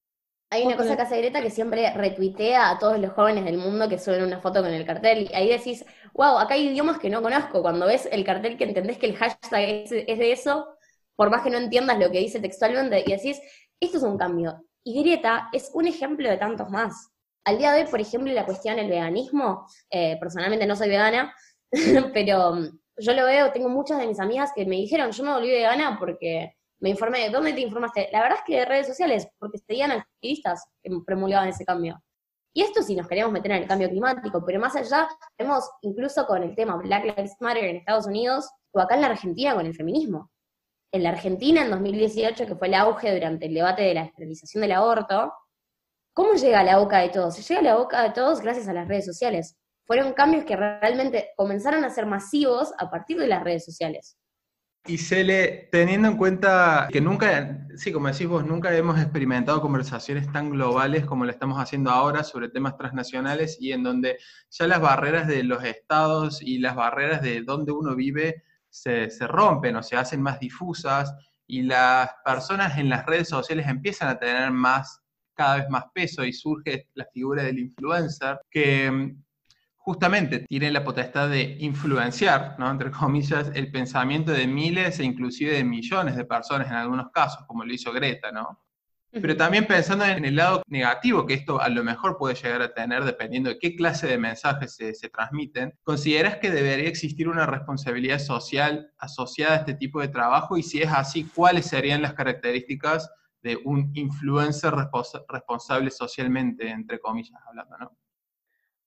Hay 0.49 0.63
una 0.63 0.77
cosa 0.77 0.95
que 0.95 1.01
hace 1.01 1.17
Greta 1.17 1.41
que 1.41 1.49
siempre 1.49 1.91
retuitea 1.93 2.69
a 2.69 2.79
todos 2.79 2.97
los 2.99 3.11
jóvenes 3.11 3.43
del 3.43 3.57
mundo 3.57 3.89
que 3.89 3.99
suben 3.99 4.23
una 4.23 4.39
foto 4.39 4.61
con 4.61 4.71
el 4.71 4.85
cartel. 4.85 5.27
Y 5.29 5.35
ahí 5.35 5.49
decís, 5.49 5.85
wow, 6.13 6.37
acá 6.37 6.53
hay 6.53 6.69
idiomas 6.69 6.99
que 6.99 7.09
no 7.09 7.21
conozco. 7.21 7.61
Cuando 7.61 7.85
ves 7.85 8.07
el 8.09 8.23
cartel 8.23 8.57
que 8.57 8.63
entendés 8.63 8.97
que 8.97 9.07
el 9.07 9.17
hashtag 9.17 9.61
es 9.61 9.89
de 9.89 10.31
eso, 10.31 10.76
por 11.17 11.31
más 11.31 11.41
que 11.41 11.49
no 11.49 11.57
entiendas 11.57 11.99
lo 11.99 12.09
que 12.09 12.19
dice 12.19 12.39
textualmente, 12.39 13.03
y 13.05 13.11
decís, 13.11 13.41
esto 13.81 13.97
es 13.97 14.03
un 14.03 14.17
cambio. 14.17 14.63
Y 14.83 15.01
Greta 15.01 15.49
es 15.51 15.71
un 15.73 15.87
ejemplo 15.87 16.29
de 16.29 16.37
tantos 16.37 16.69
más. 16.69 17.11
Al 17.43 17.57
día 17.57 17.71
de 17.73 17.81
hoy, 17.81 17.89
por 17.89 17.99
ejemplo, 17.99 18.31
la 18.31 18.45
cuestión 18.45 18.75
del 18.77 18.89
veganismo, 18.89 19.67
eh, 19.89 20.17
personalmente 20.19 20.65
no 20.65 20.75
soy 20.75 20.89
vegana, 20.89 21.33
pero 22.13 22.53
mm, 22.53 22.79
yo 22.99 23.13
lo 23.13 23.25
veo, 23.25 23.51
tengo 23.51 23.67
muchas 23.67 23.99
de 23.99 24.07
mis 24.07 24.19
amigas 24.19 24.51
que 24.55 24.65
me 24.65 24.75
dijeron, 24.75 25.11
yo 25.11 25.23
me 25.23 25.33
volví 25.33 25.49
vegana 25.49 25.97
porque 25.99 26.53
me 26.79 26.89
informé, 26.89 27.21
de 27.21 27.29
¿dónde 27.31 27.53
te 27.53 27.61
informaste? 27.61 28.09
La 28.11 28.21
verdad 28.21 28.37
es 28.37 28.43
que 28.45 28.59
de 28.59 28.65
redes 28.65 28.87
sociales, 28.87 29.27
porque 29.39 29.57
seguían 29.57 29.91
activistas 29.91 30.65
que 30.83 30.91
promulgaban 31.05 31.49
ese 31.49 31.65
cambio. 31.65 32.01
Y 32.53 32.61
esto 32.61 32.83
si 32.83 32.95
nos 32.95 33.07
queremos 33.07 33.31
meter 33.31 33.51
en 33.51 33.63
el 33.63 33.67
cambio 33.67 33.89
climático, 33.89 34.43
pero 34.45 34.59
más 34.59 34.75
allá, 34.75 35.07
vemos 35.37 35.67
incluso 35.81 36.25
con 36.27 36.43
el 36.43 36.55
tema 36.55 36.75
Black 36.75 37.05
Lives 37.05 37.35
Matter 37.39 37.63
en 37.65 37.75
Estados 37.77 38.05
Unidos 38.05 38.49
o 38.71 38.79
acá 38.79 38.95
en 38.95 39.01
la 39.01 39.07
Argentina 39.07 39.55
con 39.55 39.65
el 39.65 39.75
feminismo 39.75 40.29
en 40.91 41.03
la 41.03 41.09
Argentina 41.09 41.61
en 41.61 41.71
2018, 41.71 42.45
que 42.45 42.55
fue 42.55 42.67
el 42.67 42.73
auge 42.75 43.13
durante 43.13 43.47
el 43.47 43.53
debate 43.53 43.83
de 43.83 43.93
la 43.93 44.03
esterilización 44.03 44.61
del 44.61 44.71
aborto, 44.71 45.33
¿cómo 46.13 46.33
llega 46.33 46.61
a 46.61 46.63
la 46.63 46.77
boca 46.77 46.99
de 46.99 47.09
todos? 47.09 47.35
Se 47.35 47.41
llega 47.41 47.59
a 47.59 47.73
la 47.73 47.75
boca 47.77 48.03
de 48.03 48.11
todos 48.11 48.41
gracias 48.41 48.67
a 48.67 48.73
las 48.73 48.87
redes 48.87 49.05
sociales. 49.05 49.57
Fueron 49.85 50.13
cambios 50.13 50.45
que 50.45 50.55
realmente 50.55 51.29
comenzaron 51.35 51.83
a 51.83 51.89
ser 51.89 52.05
masivos 52.05 52.73
a 52.77 52.89
partir 52.89 53.17
de 53.17 53.27
las 53.27 53.43
redes 53.43 53.65
sociales. 53.65 54.17
Y 54.85 54.97
Cele, 54.97 55.67
teniendo 55.69 56.07
en 56.07 56.15
cuenta 56.15 56.87
que 56.89 57.01
nunca, 57.01 57.67
sí, 57.75 57.91
como 57.91 58.07
decís 58.07 58.25
vos, 58.25 58.45
nunca 58.45 58.73
hemos 58.73 58.97
experimentado 58.97 59.61
conversaciones 59.61 60.31
tan 60.31 60.49
globales 60.49 61.05
como 61.05 61.25
lo 61.25 61.31
estamos 61.31 61.59
haciendo 61.59 61.91
ahora 61.91 62.23
sobre 62.23 62.47
temas 62.47 62.77
transnacionales 62.77 63.57
y 63.59 63.73
en 63.73 63.83
donde 63.83 64.17
ya 64.49 64.65
las 64.65 64.79
barreras 64.79 65.27
de 65.27 65.43
los 65.43 65.61
estados 65.65 66.41
y 66.41 66.59
las 66.59 66.75
barreras 66.77 67.21
de 67.21 67.41
donde 67.41 67.73
uno 67.73 67.95
vive 67.95 68.43
se, 68.69 69.09
rompen 69.27 69.75
o 69.75 69.83
se 69.83 69.95
hacen 69.95 70.21
más 70.21 70.39
difusas 70.39 71.13
y 71.47 71.63
las 71.63 72.09
personas 72.25 72.77
en 72.77 72.89
las 72.89 73.05
redes 73.05 73.29
sociales 73.29 73.67
empiezan 73.67 74.09
a 74.09 74.19
tener 74.19 74.51
más, 74.51 75.01
cada 75.33 75.57
vez 75.57 75.69
más 75.69 75.85
peso 75.93 76.23
y 76.25 76.33
surge 76.33 76.87
la 76.93 77.05
figura 77.13 77.43
del 77.43 77.59
influencer 77.59 78.39
que 78.49 78.91
mm, 78.91 79.23
justamente 79.77 80.39
tiene 80.39 80.71
la 80.71 80.83
potestad 80.83 81.29
de 81.29 81.57
influenciar, 81.59 82.55
¿no? 82.59 82.69
entre 82.69 82.91
comillas, 82.91 83.51
el 83.53 83.71
pensamiento 83.71 84.31
de 84.31 84.47
miles 84.47 84.99
e 84.99 85.05
inclusive 85.05 85.53
de 85.53 85.63
millones 85.63 86.15
de 86.15 86.25
personas 86.25 86.67
en 86.67 86.73
algunos 86.73 87.11
casos, 87.11 87.45
como 87.47 87.63
lo 87.63 87.73
hizo 87.73 87.93
Greta, 87.93 88.31
¿no? 88.31 88.66
Pero 89.11 89.37
también 89.37 89.65
pensando 89.65 90.05
en 90.05 90.25
el 90.25 90.35
lado 90.35 90.61
negativo 90.67 91.25
que 91.25 91.33
esto 91.33 91.61
a 91.61 91.69
lo 91.69 91.83
mejor 91.83 92.17
puede 92.17 92.35
llegar 92.35 92.61
a 92.61 92.73
tener 92.73 93.03
dependiendo 93.03 93.49
de 93.49 93.57
qué 93.57 93.75
clase 93.75 94.05
de 94.05 94.17
mensajes 94.17 94.75
se, 94.75 95.09
transmiten, 95.09 95.73
¿consideras 95.83 96.37
que 96.37 96.51
debería 96.51 96.89
existir 96.89 97.27
una 97.29 97.45
responsabilidad 97.45 98.19
social 98.19 98.91
asociada 98.97 99.53
a 99.53 99.57
este 99.57 99.73
tipo 99.73 100.01
de 100.01 100.09
trabajo? 100.09 100.57
Y 100.57 100.63
si 100.63 100.81
es 100.81 100.91
así, 100.91 101.23
¿cuáles 101.33 101.67
serían 101.67 102.01
las 102.01 102.13
características 102.13 103.09
de 103.41 103.57
un 103.63 103.91
influencer 103.93 104.73
responsable 105.29 105.89
socialmente, 105.89 106.69
entre 106.69 106.99
comillas 106.99 107.39
hablando, 107.47 107.77
¿no? 107.77 107.97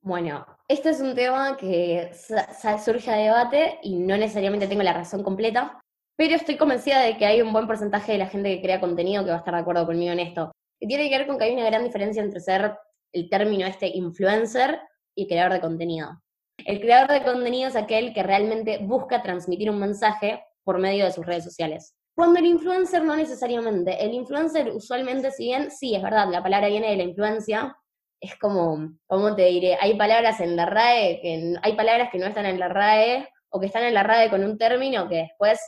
Bueno, 0.02 0.46
este 0.66 0.90
es 0.90 1.00
un 1.00 1.14
tema 1.14 1.58
que 1.58 2.10
surge 2.14 3.10
a 3.10 3.16
debate 3.16 3.78
y 3.82 3.98
no 3.98 4.16
necesariamente 4.16 4.66
tengo 4.66 4.82
la 4.82 4.94
razón 4.94 5.22
completa, 5.22 5.78
pero 6.16 6.34
estoy 6.34 6.56
convencida 6.56 7.00
de 7.00 7.16
que 7.16 7.26
hay 7.26 7.42
un 7.42 7.52
buen 7.52 7.66
porcentaje 7.66 8.12
de 8.12 8.18
la 8.18 8.26
gente 8.26 8.54
que 8.54 8.62
crea 8.62 8.80
contenido 8.80 9.24
que 9.24 9.30
va 9.30 9.36
a 9.36 9.38
estar 9.38 9.54
de 9.54 9.60
acuerdo 9.60 9.86
conmigo 9.86 10.12
en 10.12 10.20
esto. 10.20 10.52
Que 10.78 10.86
tiene 10.86 11.08
que 11.08 11.18
ver 11.18 11.26
con 11.26 11.38
que 11.38 11.44
hay 11.44 11.54
una 11.54 11.66
gran 11.66 11.84
diferencia 11.84 12.22
entre 12.22 12.40
ser 12.40 12.76
el 13.12 13.28
término 13.28 13.66
este 13.66 13.88
influencer 13.88 14.80
y 15.14 15.26
creador 15.26 15.54
de 15.54 15.60
contenido. 15.60 16.20
El 16.58 16.80
creador 16.80 17.10
de 17.10 17.22
contenido 17.22 17.68
es 17.68 17.76
aquel 17.76 18.12
que 18.12 18.22
realmente 18.22 18.78
busca 18.82 19.22
transmitir 19.22 19.70
un 19.70 19.78
mensaje 19.78 20.44
por 20.64 20.78
medio 20.78 21.04
de 21.04 21.12
sus 21.12 21.24
redes 21.24 21.44
sociales. 21.44 21.94
Cuando 22.14 22.38
el 22.38 22.46
influencer 22.46 23.02
no 23.02 23.16
necesariamente. 23.16 24.04
El 24.04 24.12
influencer 24.12 24.68
usualmente, 24.70 25.30
si 25.30 25.44
bien 25.44 25.70
sí, 25.70 25.94
es 25.94 26.02
verdad, 26.02 26.28
la 26.28 26.42
palabra 26.42 26.68
viene 26.68 26.90
de 26.90 26.96
la 26.96 27.04
influencia, 27.04 27.76
es 28.20 28.36
como, 28.36 28.90
¿cómo 29.06 29.34
te 29.34 29.46
diré? 29.46 29.78
Hay 29.80 29.96
palabras 29.96 30.40
en 30.40 30.54
la 30.54 30.66
RAE, 30.66 31.20
que 31.22 31.54
hay 31.62 31.72
palabras 31.74 32.10
que 32.12 32.18
no 32.18 32.26
están 32.26 32.44
en 32.44 32.58
la 32.58 32.68
RAE 32.68 33.26
o 33.48 33.58
que 33.58 33.66
están 33.66 33.84
en 33.84 33.94
la 33.94 34.02
RAE 34.02 34.28
con 34.28 34.44
un 34.44 34.58
término 34.58 35.08
que 35.08 35.16
después 35.16 35.58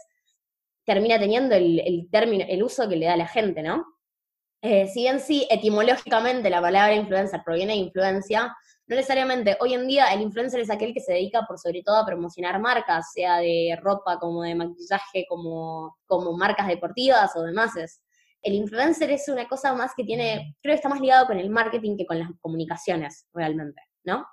termina 0.85 1.19
teniendo 1.19 1.55
el, 1.55 2.09
término, 2.11 2.45
el 2.49 2.62
uso 2.62 2.89
que 2.89 2.97
le 2.97 3.07
da 3.07 3.17
la 3.17 3.27
gente, 3.27 3.62
¿no? 3.62 3.85
Eh, 4.62 4.87
si 4.87 5.03
bien 5.03 5.21
sí, 5.21 5.47
etimológicamente 5.51 6.49
la 6.49 6.61
palabra 6.61 6.95
influencer 6.95 7.43
proviene 7.45 7.73
de 7.73 7.81
influencia, 7.81 8.57
no 8.87 8.97
necesariamente. 8.97 9.57
Hoy 9.61 9.75
en 9.75 9.89
día 9.89 10.12
el 10.12 10.21
influencer 10.21 10.61
es 10.61 10.71
aquel 10.71 10.95
que 10.95 11.01
se 11.01 11.12
dedica 11.12 11.43
por 11.47 11.59
sobre 11.59 11.83
todo 11.83 11.97
a 11.97 12.07
promocionar 12.07 12.61
marcas, 12.61 13.12
sea 13.12 13.39
de 13.39 13.77
ropa 13.81 14.19
como 14.19 14.43
de 14.43 14.55
maquillaje, 14.55 15.27
como, 15.29 15.97
como 16.07 16.37
marcas 16.37 16.69
deportivas 16.69 17.35
o 17.37 17.43
demás. 17.43 17.73
el 18.43 18.55
influencer 18.55 19.11
es 19.11 19.29
una 19.29 19.49
cosa 19.49 19.75
más 19.75 19.93
que 19.97 20.05
tiene, 20.05 20.57
creo 20.62 20.73
que 20.73 20.77
está 20.77 20.89
más 20.89 21.01
ligado 21.01 21.27
con 21.27 21.39
el 21.39 21.51
marketing 21.51 21.97
que 21.97 22.07
con 22.07 22.19
las 22.19 22.29
comunicaciones 22.41 23.27
realmente, 23.33 23.81
¿no? 24.05 24.27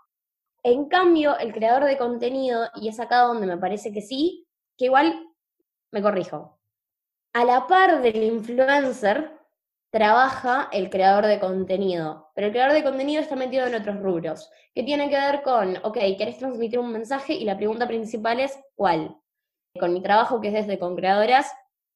En 0.63 0.89
cambio, 0.89 1.37
el 1.37 1.53
creador 1.53 1.85
de 1.85 1.97
contenido, 1.97 2.67
y 2.75 2.89
es 2.89 2.99
acá 2.99 3.21
donde 3.21 3.47
me 3.47 3.57
parece 3.57 3.93
que 3.93 4.01
sí, 4.01 4.45
que 4.77 4.85
igual 4.85 5.28
me 5.91 6.01
corrijo. 6.01 6.59
A 7.33 7.45
la 7.45 7.67
par 7.67 8.01
del 8.01 8.23
influencer, 8.23 9.39
trabaja 9.91 10.69
el 10.71 10.89
creador 10.89 11.25
de 11.25 11.39
contenido, 11.39 12.31
pero 12.35 12.47
el 12.47 12.53
creador 12.53 12.73
de 12.73 12.83
contenido 12.83 13.21
está 13.21 13.35
metido 13.35 13.65
en 13.65 13.75
otros 13.75 13.99
rubros, 13.99 14.49
que 14.73 14.83
tiene 14.83 15.09
que 15.09 15.15
ver 15.15 15.41
con, 15.41 15.77
ok, 15.83 15.97
querés 16.17 16.37
transmitir 16.37 16.79
un 16.79 16.91
mensaje 16.91 17.33
y 17.33 17.43
la 17.43 17.57
pregunta 17.57 17.87
principal 17.87 18.39
es, 18.39 18.57
¿cuál? 18.75 19.17
Con 19.79 19.93
mi 19.93 20.01
trabajo, 20.01 20.41
que 20.41 20.49
es 20.49 20.53
desde 20.53 20.77
con 20.77 20.95
creadoras, 20.95 21.51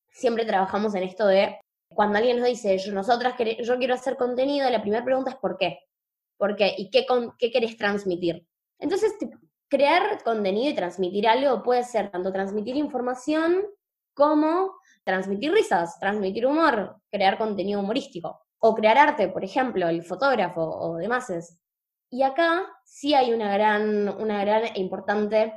siempre 0.10 0.46
trabajamos 0.46 0.96
en 0.96 1.04
esto 1.04 1.28
de, 1.28 1.60
cuando 1.90 2.18
alguien 2.18 2.40
nos 2.40 2.48
dice, 2.48 2.78
yo, 2.78 2.94
nosotras 2.94 3.36
yo 3.38 3.78
quiero 3.78 3.94
hacer 3.94 4.18
contenido, 4.18 4.70
la 4.70 4.82
primera 4.82 5.04
pregunta 5.04 5.32
es 5.32 5.38
¿por 5.38 5.58
qué? 5.58 5.80
¿Por 6.38 6.56
qué? 6.56 6.74
¿Y 6.78 6.90
qué, 6.90 7.06
qué 7.38 7.52
querés 7.52 7.78
transmitir? 7.78 8.46
Entonces, 8.80 9.14
crear 9.70 10.22
contenido 10.24 10.72
y 10.72 10.76
transmitir 10.76 11.28
algo 11.28 11.62
puede 11.64 11.84
ser 11.84 12.10
tanto 12.10 12.32
transmitir 12.32 12.76
información 12.76 13.66
como 14.14 14.76
transmitir 15.04 15.52
risas, 15.52 16.00
transmitir 16.00 16.46
humor, 16.46 16.98
crear 17.12 17.38
contenido 17.38 17.80
humorístico 17.80 18.40
o 18.60 18.74
crear 18.76 18.98
arte, 18.98 19.28
por 19.28 19.44
ejemplo, 19.44 19.88
el 19.90 20.04
fotógrafo 20.04 20.62
o 20.62 20.96
demás. 20.96 21.60
Y 22.10 22.24
acá 22.24 22.66
sí 22.86 23.14
hay 23.14 23.34
una 23.34 23.54
gran, 23.54 24.08
una 24.08 24.40
gran 24.46 24.66
e 24.66 24.80
importante 24.80 25.54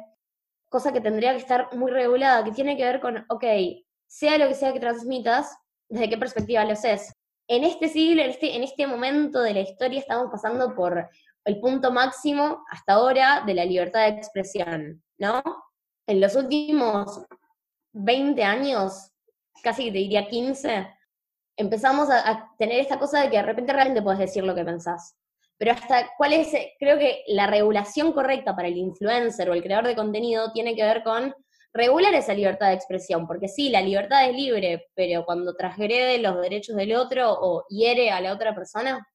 cosa 0.69 0.93
que 0.93 1.01
tendría 1.01 1.33
que 1.33 1.39
estar 1.39 1.75
muy 1.75 1.91
regulada, 1.91 2.43
que 2.45 2.51
tiene 2.51 2.77
que 2.77 2.85
ver 2.85 3.01
con, 3.01 3.25
ok, 3.29 3.45
sea 4.07 4.39
lo 4.39 4.49
que 4.49 4.55
sea 4.55 4.73
que 4.73 4.81
transmitas, 4.81 5.57
desde 5.89 6.09
qué 6.09 6.19
perspectiva 6.19 6.65
lo 6.65 6.73
haces. 6.73 7.13
En 7.49 7.63
este 7.63 7.89
siglo, 7.89 8.23
en 8.23 8.31
este, 8.31 8.57
en 8.57 8.65
este 8.65 8.87
momento 8.87 9.41
de 9.41 9.55
la 9.55 9.61
historia, 9.61 10.01
estamos 10.01 10.29
pasando 10.31 10.75
por 10.75 11.09
el 11.45 11.61
punto 11.61 11.93
máximo 11.93 12.65
hasta 12.71 12.95
ahora 12.95 13.43
de 13.47 13.55
la 13.55 13.65
libertad 13.65 14.01
de 14.01 14.19
expresión, 14.19 15.03
¿no? 15.19 15.43
En 16.09 16.21
los 16.21 16.35
últimos 16.35 17.25
20 17.97 18.45
años, 18.45 19.11
casi 19.62 19.91
te 19.91 19.99
diría 19.99 20.29
15, 20.29 20.87
empezamos 21.57 22.11
a, 22.11 22.53
tener 22.59 22.81
esta 22.81 22.99
cosa 22.99 23.23
de 23.23 23.31
que 23.31 23.38
de 23.38 23.43
repente 23.43 23.73
realmente 23.73 24.03
puedes 24.03 24.21
decir 24.21 24.45
lo 24.45 24.55
que 24.55 24.65
pensás. 24.65 25.17
Pero 25.57 25.73
hasta 25.73 26.11
cuál 26.19 26.35
es, 26.35 26.53
creo 26.79 26.99
que 26.99 27.25
la 27.29 27.47
regulación 27.47 28.12
correcta 28.12 28.55
para 28.55 28.69
el 28.69 28.76
influencer 28.76 29.49
o 29.49 29.55
el 29.55 29.62
creador 29.62 29.87
de 29.87 29.97
contenido 29.97 30.53
tiene 30.53 30.76
que 30.76 30.83
ver 30.83 31.03
con 31.03 31.35
regular 31.73 32.12
esa 32.12 32.35
libertad 32.35 32.69
de 32.69 32.75
expresión, 32.75 33.26
porque 33.26 33.49
sí, 33.49 33.71
la 33.71 33.81
libertad 33.81 34.29
es 34.29 34.37
libre, 34.37 34.88
pero 34.95 35.25
cuando 35.25 35.55
transgrede 35.55 36.19
los 36.19 36.41
derechos 36.43 36.76
del 36.76 36.95
otro 36.95 37.33
o 37.33 37.65
hiere 37.69 38.11
a 38.11 38.21
la 38.21 38.35
otra 38.35 38.55
persona. 38.55 39.07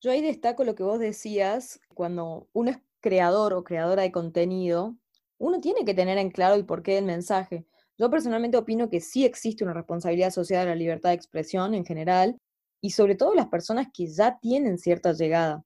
Yo 0.00 0.10
ahí 0.10 0.22
destaco 0.22 0.64
lo 0.64 0.74
que 0.74 0.82
vos 0.82 0.98
decías, 0.98 1.78
cuando 1.94 2.48
uno 2.54 2.70
es 2.70 2.78
creador 3.00 3.52
o 3.52 3.64
creadora 3.64 4.02
de 4.02 4.12
contenido, 4.12 4.96
uno 5.36 5.60
tiene 5.60 5.84
que 5.84 5.92
tener 5.92 6.16
en 6.16 6.30
claro 6.30 6.54
el 6.54 6.64
porqué 6.64 6.94
del 6.94 7.04
mensaje. 7.04 7.66
Yo 8.02 8.10
personalmente 8.10 8.56
opino 8.56 8.90
que 8.90 9.00
sí 9.00 9.24
existe 9.24 9.62
una 9.62 9.74
responsabilidad 9.74 10.30
asociada 10.30 10.64
a 10.64 10.66
la 10.66 10.74
libertad 10.74 11.10
de 11.10 11.14
expresión 11.14 11.72
en 11.72 11.84
general 11.84 12.36
y 12.80 12.90
sobre 12.90 13.14
todo 13.14 13.32
las 13.32 13.46
personas 13.46 13.86
que 13.94 14.08
ya 14.08 14.40
tienen 14.40 14.78
cierta 14.78 15.12
llegada. 15.12 15.62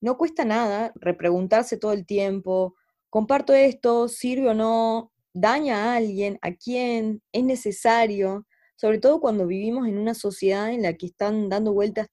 No 0.00 0.16
cuesta 0.16 0.46
nada 0.46 0.92
repreguntarse 0.94 1.76
todo 1.76 1.92
el 1.92 2.06
tiempo, 2.06 2.74
comparto 3.10 3.52
esto, 3.52 4.08
sirve 4.08 4.48
o 4.48 4.54
no, 4.54 5.12
daña 5.34 5.84
a 5.92 5.96
alguien, 5.96 6.38
a 6.40 6.52
quién, 6.52 7.20
es 7.32 7.44
necesario, 7.44 8.46
sobre 8.76 8.98
todo 8.98 9.20
cuando 9.20 9.46
vivimos 9.46 9.86
en 9.86 9.98
una 9.98 10.14
sociedad 10.14 10.72
en 10.72 10.80
la 10.80 10.94
que 10.94 11.04
están 11.04 11.50
dando 11.50 11.74
vueltas 11.74 12.08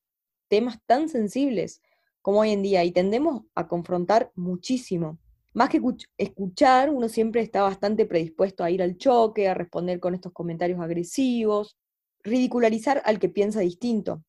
temas 0.50 0.80
tan 0.86 1.08
sensibles 1.08 1.82
como 2.22 2.42
hoy 2.42 2.52
en 2.52 2.62
día 2.62 2.84
y 2.84 2.92
tendemos 2.92 3.44
a 3.56 3.70
confrontar 3.70 4.34
muchísimo 4.36 5.18
más 5.54 5.70
que 5.70 5.82
escuchar, 6.18 6.90
uno 6.90 7.10
siempre 7.10 7.42
está 7.42 7.64
bastante 7.64 8.06
predispuesto 8.06 8.64
a 8.64 8.72
ir 8.72 8.82
al 8.82 8.98
choque, 8.98 9.48
a 9.48 9.54
responder 9.54 10.00
con 10.00 10.16
estos 10.16 10.32
comentarios 10.32 10.80
agresivos, 10.80 11.78
ridicularizar 12.24 13.02
al 13.06 13.20
que 13.20 13.30
piensa 13.30 13.60
distinto. 13.60 14.24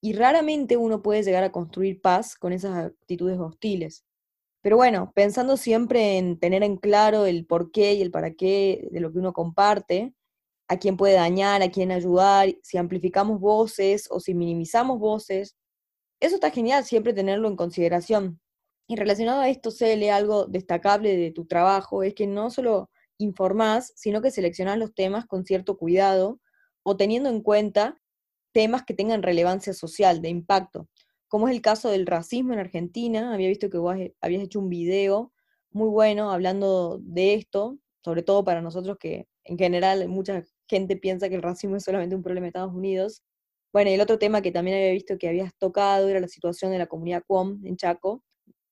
Y 0.00 0.12
raramente 0.12 0.76
uno 0.76 1.02
puede 1.02 1.24
llegar 1.24 1.42
a 1.42 1.50
construir 1.50 2.00
paz 2.00 2.36
con 2.36 2.52
esas 2.52 2.86
actitudes 2.86 3.38
hostiles. 3.38 4.04
Pero 4.62 4.76
bueno, 4.76 5.12
pensando 5.14 5.56
siempre 5.56 6.18
en 6.18 6.38
tener 6.38 6.62
en 6.62 6.76
claro 6.76 7.26
el 7.26 7.46
por 7.46 7.70
qué 7.72 7.94
y 7.94 8.02
el 8.02 8.10
para 8.10 8.34
qué 8.34 8.88
de 8.90 9.00
lo 9.00 9.12
que 9.12 9.18
uno 9.18 9.32
comparte, 9.32 10.14
a 10.68 10.78
quién 10.78 10.96
puede 10.96 11.14
dañar, 11.14 11.62
a 11.62 11.70
quién 11.70 11.90
ayudar, 11.90 12.54
si 12.62 12.78
amplificamos 12.78 13.40
voces 13.40 14.06
o 14.10 14.20
si 14.20 14.34
minimizamos 14.34 14.98
voces, 14.98 15.56
eso 16.20 16.36
está 16.36 16.50
genial 16.50 16.84
siempre 16.84 17.12
tenerlo 17.12 17.48
en 17.48 17.56
consideración. 17.56 18.40
Y 18.88 18.96
relacionado 18.96 19.42
a 19.42 19.50
esto, 19.50 19.70
Cele, 19.70 20.10
algo 20.10 20.46
destacable 20.46 21.14
de 21.14 21.30
tu 21.30 21.44
trabajo 21.46 22.02
es 22.02 22.14
que 22.14 22.26
no 22.26 22.50
solo 22.50 22.90
informás, 23.18 23.92
sino 23.96 24.22
que 24.22 24.30
seleccionás 24.30 24.78
los 24.78 24.94
temas 24.94 25.26
con 25.26 25.44
cierto 25.44 25.76
cuidado 25.76 26.40
o 26.82 26.96
teniendo 26.96 27.28
en 27.28 27.42
cuenta 27.42 28.00
temas 28.52 28.84
que 28.84 28.94
tengan 28.94 29.22
relevancia 29.22 29.74
social, 29.74 30.22
de 30.22 30.30
impacto, 30.30 30.88
como 31.28 31.48
es 31.48 31.54
el 31.54 31.60
caso 31.60 31.90
del 31.90 32.06
racismo 32.06 32.54
en 32.54 32.60
Argentina. 32.60 33.34
Había 33.34 33.48
visto 33.48 33.68
que 33.68 33.76
vos 33.76 33.94
habías 34.22 34.42
hecho 34.42 34.58
un 34.58 34.70
video 34.70 35.32
muy 35.70 35.90
bueno 35.90 36.32
hablando 36.32 36.98
de 37.02 37.34
esto, 37.34 37.78
sobre 38.02 38.22
todo 38.22 38.42
para 38.42 38.62
nosotros 38.62 38.96
que 38.98 39.28
en 39.44 39.58
general 39.58 40.08
mucha 40.08 40.44
gente 40.66 40.96
piensa 40.96 41.28
que 41.28 41.34
el 41.34 41.42
racismo 41.42 41.76
es 41.76 41.84
solamente 41.84 42.16
un 42.16 42.22
problema 42.22 42.44
de 42.44 42.48
Estados 42.48 42.74
Unidos. 42.74 43.22
Bueno, 43.70 43.90
el 43.90 44.00
otro 44.00 44.18
tema 44.18 44.40
que 44.40 44.50
también 44.50 44.78
había 44.78 44.92
visto 44.92 45.18
que 45.18 45.28
habías 45.28 45.54
tocado 45.58 46.08
era 46.08 46.20
la 46.20 46.28
situación 46.28 46.70
de 46.70 46.78
la 46.78 46.86
comunidad 46.86 47.22
QOM 47.26 47.66
en 47.66 47.76
Chaco, 47.76 48.24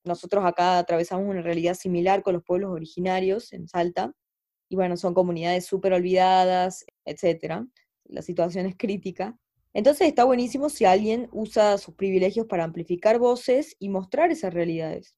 nosotros 0.07 0.45
acá 0.45 0.79
atravesamos 0.79 1.29
una 1.29 1.43
realidad 1.43 1.75
similar 1.75 2.23
con 2.23 2.35
los 2.35 2.45
pueblos 2.45 2.71
originarios 2.71 3.53
en 3.53 3.69
Salta, 3.69 4.13
y 4.69 4.77
bueno, 4.77 4.97
son 4.97 5.15
comunidades 5.15 5.67
súper 5.67 5.93
olvidadas, 5.93 6.85
etcétera. 7.05 7.67
La 8.05 8.23
situación 8.23 8.67
es 8.67 8.77
crítica. 8.77 9.39
Entonces 9.73 10.09
está 10.09 10.25
buenísimo 10.25 10.71
si 10.71 10.85
alguien 10.85 11.29
usa 11.33 11.79
sus 11.79 11.95
privilegios 11.95 12.47
para 12.47 12.65
amplificar 12.65 13.19
voces 13.19 13.77
y 13.79 13.91
mostrar 13.91 14.31
esas 14.33 14.55
realidades. 14.55 15.15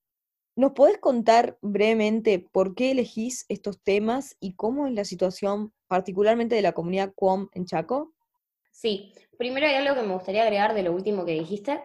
¿Nos 0.56 0.72
podés 0.72 0.98
contar 0.98 1.56
brevemente 1.62 2.40
por 2.40 2.74
qué 2.74 2.90
elegís 2.90 3.46
estos 3.48 3.80
temas 3.80 4.36
y 4.40 4.54
cómo 4.54 4.88
es 4.88 4.94
la 4.94 5.04
situación 5.04 5.72
particularmente 5.86 6.56
de 6.56 6.62
la 6.62 6.72
comunidad 6.72 7.12
QOM 7.14 7.48
en 7.52 7.64
Chaco? 7.64 8.12
Sí, 8.72 9.12
primero 9.38 9.66
hay 9.66 9.76
algo 9.76 9.94
que 9.94 10.06
me 10.06 10.14
gustaría 10.14 10.42
agregar 10.42 10.74
de 10.74 10.82
lo 10.82 10.92
último 10.92 11.24
que 11.24 11.32
dijiste, 11.32 11.80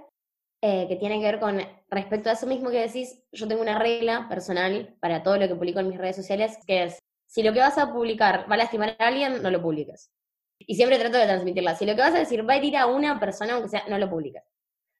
eh, 0.65 0.88
que 0.88 0.96
tiene 0.96 1.20
que 1.20 1.25
ver 1.25 1.41
con, 1.41 1.60
respecto 1.89 2.29
a 2.29 2.34
eso 2.34 2.48
mismo 2.48 2.70
que 2.70 2.79
decís, 2.79 3.22
yo 3.34 3.50
tengo 3.50 3.62
una 3.62 3.77
regla 3.77 4.27
personal 4.29 4.96
para 5.01 5.22
todo 5.22 5.36
lo 5.36 5.46
que 5.46 5.55
publico 5.55 5.82
en 5.82 5.89
mis 5.89 5.98
redes 5.98 6.15
sociales, 6.15 6.58
que 6.65 6.84
es, 6.84 7.00
si 7.27 7.43
lo 7.43 7.51
que 7.51 7.60
vas 7.60 7.77
a 7.77 7.91
publicar 7.91 8.50
va 8.50 8.55
a 8.55 8.60
lastimar 8.60 8.96
a 8.98 9.08
alguien, 9.08 9.43
no 9.43 9.51
lo 9.51 9.62
publiques. 9.62 10.10
Y 10.58 10.75
siempre 10.75 10.98
trato 11.00 11.17
de 11.17 11.25
transmitirla. 11.25 11.75
Si 11.75 11.86
lo 11.86 11.96
que 11.96 12.01
vas 12.01 12.15
a 12.15 12.20
decir 12.20 12.48
va 12.48 12.53
a 12.53 12.55
herir 12.55 12.77
a 12.77 12.86
una 12.86 13.20
persona, 13.20 13.55
aunque 13.55 13.67
sea, 13.67 13.84
no 13.89 13.98
lo 13.98 14.10
publiques. 14.10 14.41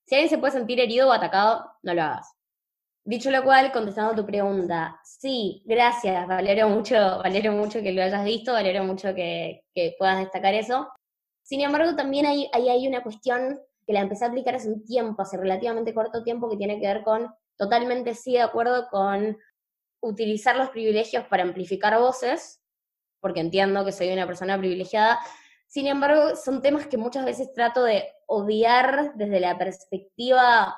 Si 0.06 0.16
alguien 0.16 0.30
se 0.30 0.38
puede 0.38 0.52
sentir 0.52 0.82
herido 0.82 1.08
o 1.08 1.14
atacado, 1.14 1.64
no 1.82 1.94
lo 1.94 2.02
hagas. 2.02 2.34
Dicho 3.06 3.32
lo 3.32 3.42
cual, 3.46 3.72
contestando 3.72 4.14
tu 4.16 4.26
pregunta, 4.26 5.00
sí, 5.06 5.64
gracias, 5.66 6.28
valero 6.28 6.68
mucho, 6.68 7.22
mucho 7.54 7.82
que 7.82 7.94
lo 7.94 8.04
hayas 8.04 8.26
visto, 8.26 8.52
valero 8.52 8.84
mucho 8.84 9.16
que, 9.16 9.64
que 9.74 9.96
puedas 9.98 10.20
destacar 10.20 10.56
eso. 10.56 10.90
Sin 11.42 11.62
embargo, 11.62 11.96
también 11.96 12.26
hay, 12.26 12.50
hay, 12.52 12.68
hay 12.68 12.86
una 12.86 13.02
cuestión 13.02 13.62
que 13.86 13.94
la 13.94 14.02
empecé 14.02 14.26
a 14.26 14.30
aplicar 14.30 14.56
hace 14.56 14.70
un 14.70 14.84
tiempo, 14.86 15.22
hace 15.22 15.38
relativamente 15.38 15.94
corto 15.94 16.24
tiempo, 16.24 16.50
que 16.50 16.58
tiene 16.58 16.80
que 16.80 16.88
ver 16.88 17.04
con, 17.04 17.34
totalmente 17.58 18.16
sí 18.16 18.34
de 18.34 18.42
acuerdo 18.42 18.88
con 18.90 19.38
utilizar 20.02 20.56
los 20.56 20.70
privilegios 20.70 21.26
para 21.28 21.44
amplificar 21.44 21.98
voces, 21.98 22.62
porque 23.20 23.40
entiendo 23.40 23.86
que 23.86 23.92
soy 23.92 24.12
una 24.12 24.28
persona 24.28 24.58
privilegiada. 24.58 25.20
Sin 25.68 25.88
embargo, 25.88 26.36
son 26.36 26.62
temas 26.62 26.88
que 26.88 26.98
muchas 26.98 27.26
veces 27.26 27.54
trato 27.54 27.84
de 27.84 28.12
odiar 28.28 29.14
desde 29.16 29.40
la 29.40 29.58
perspectiva, 29.58 30.78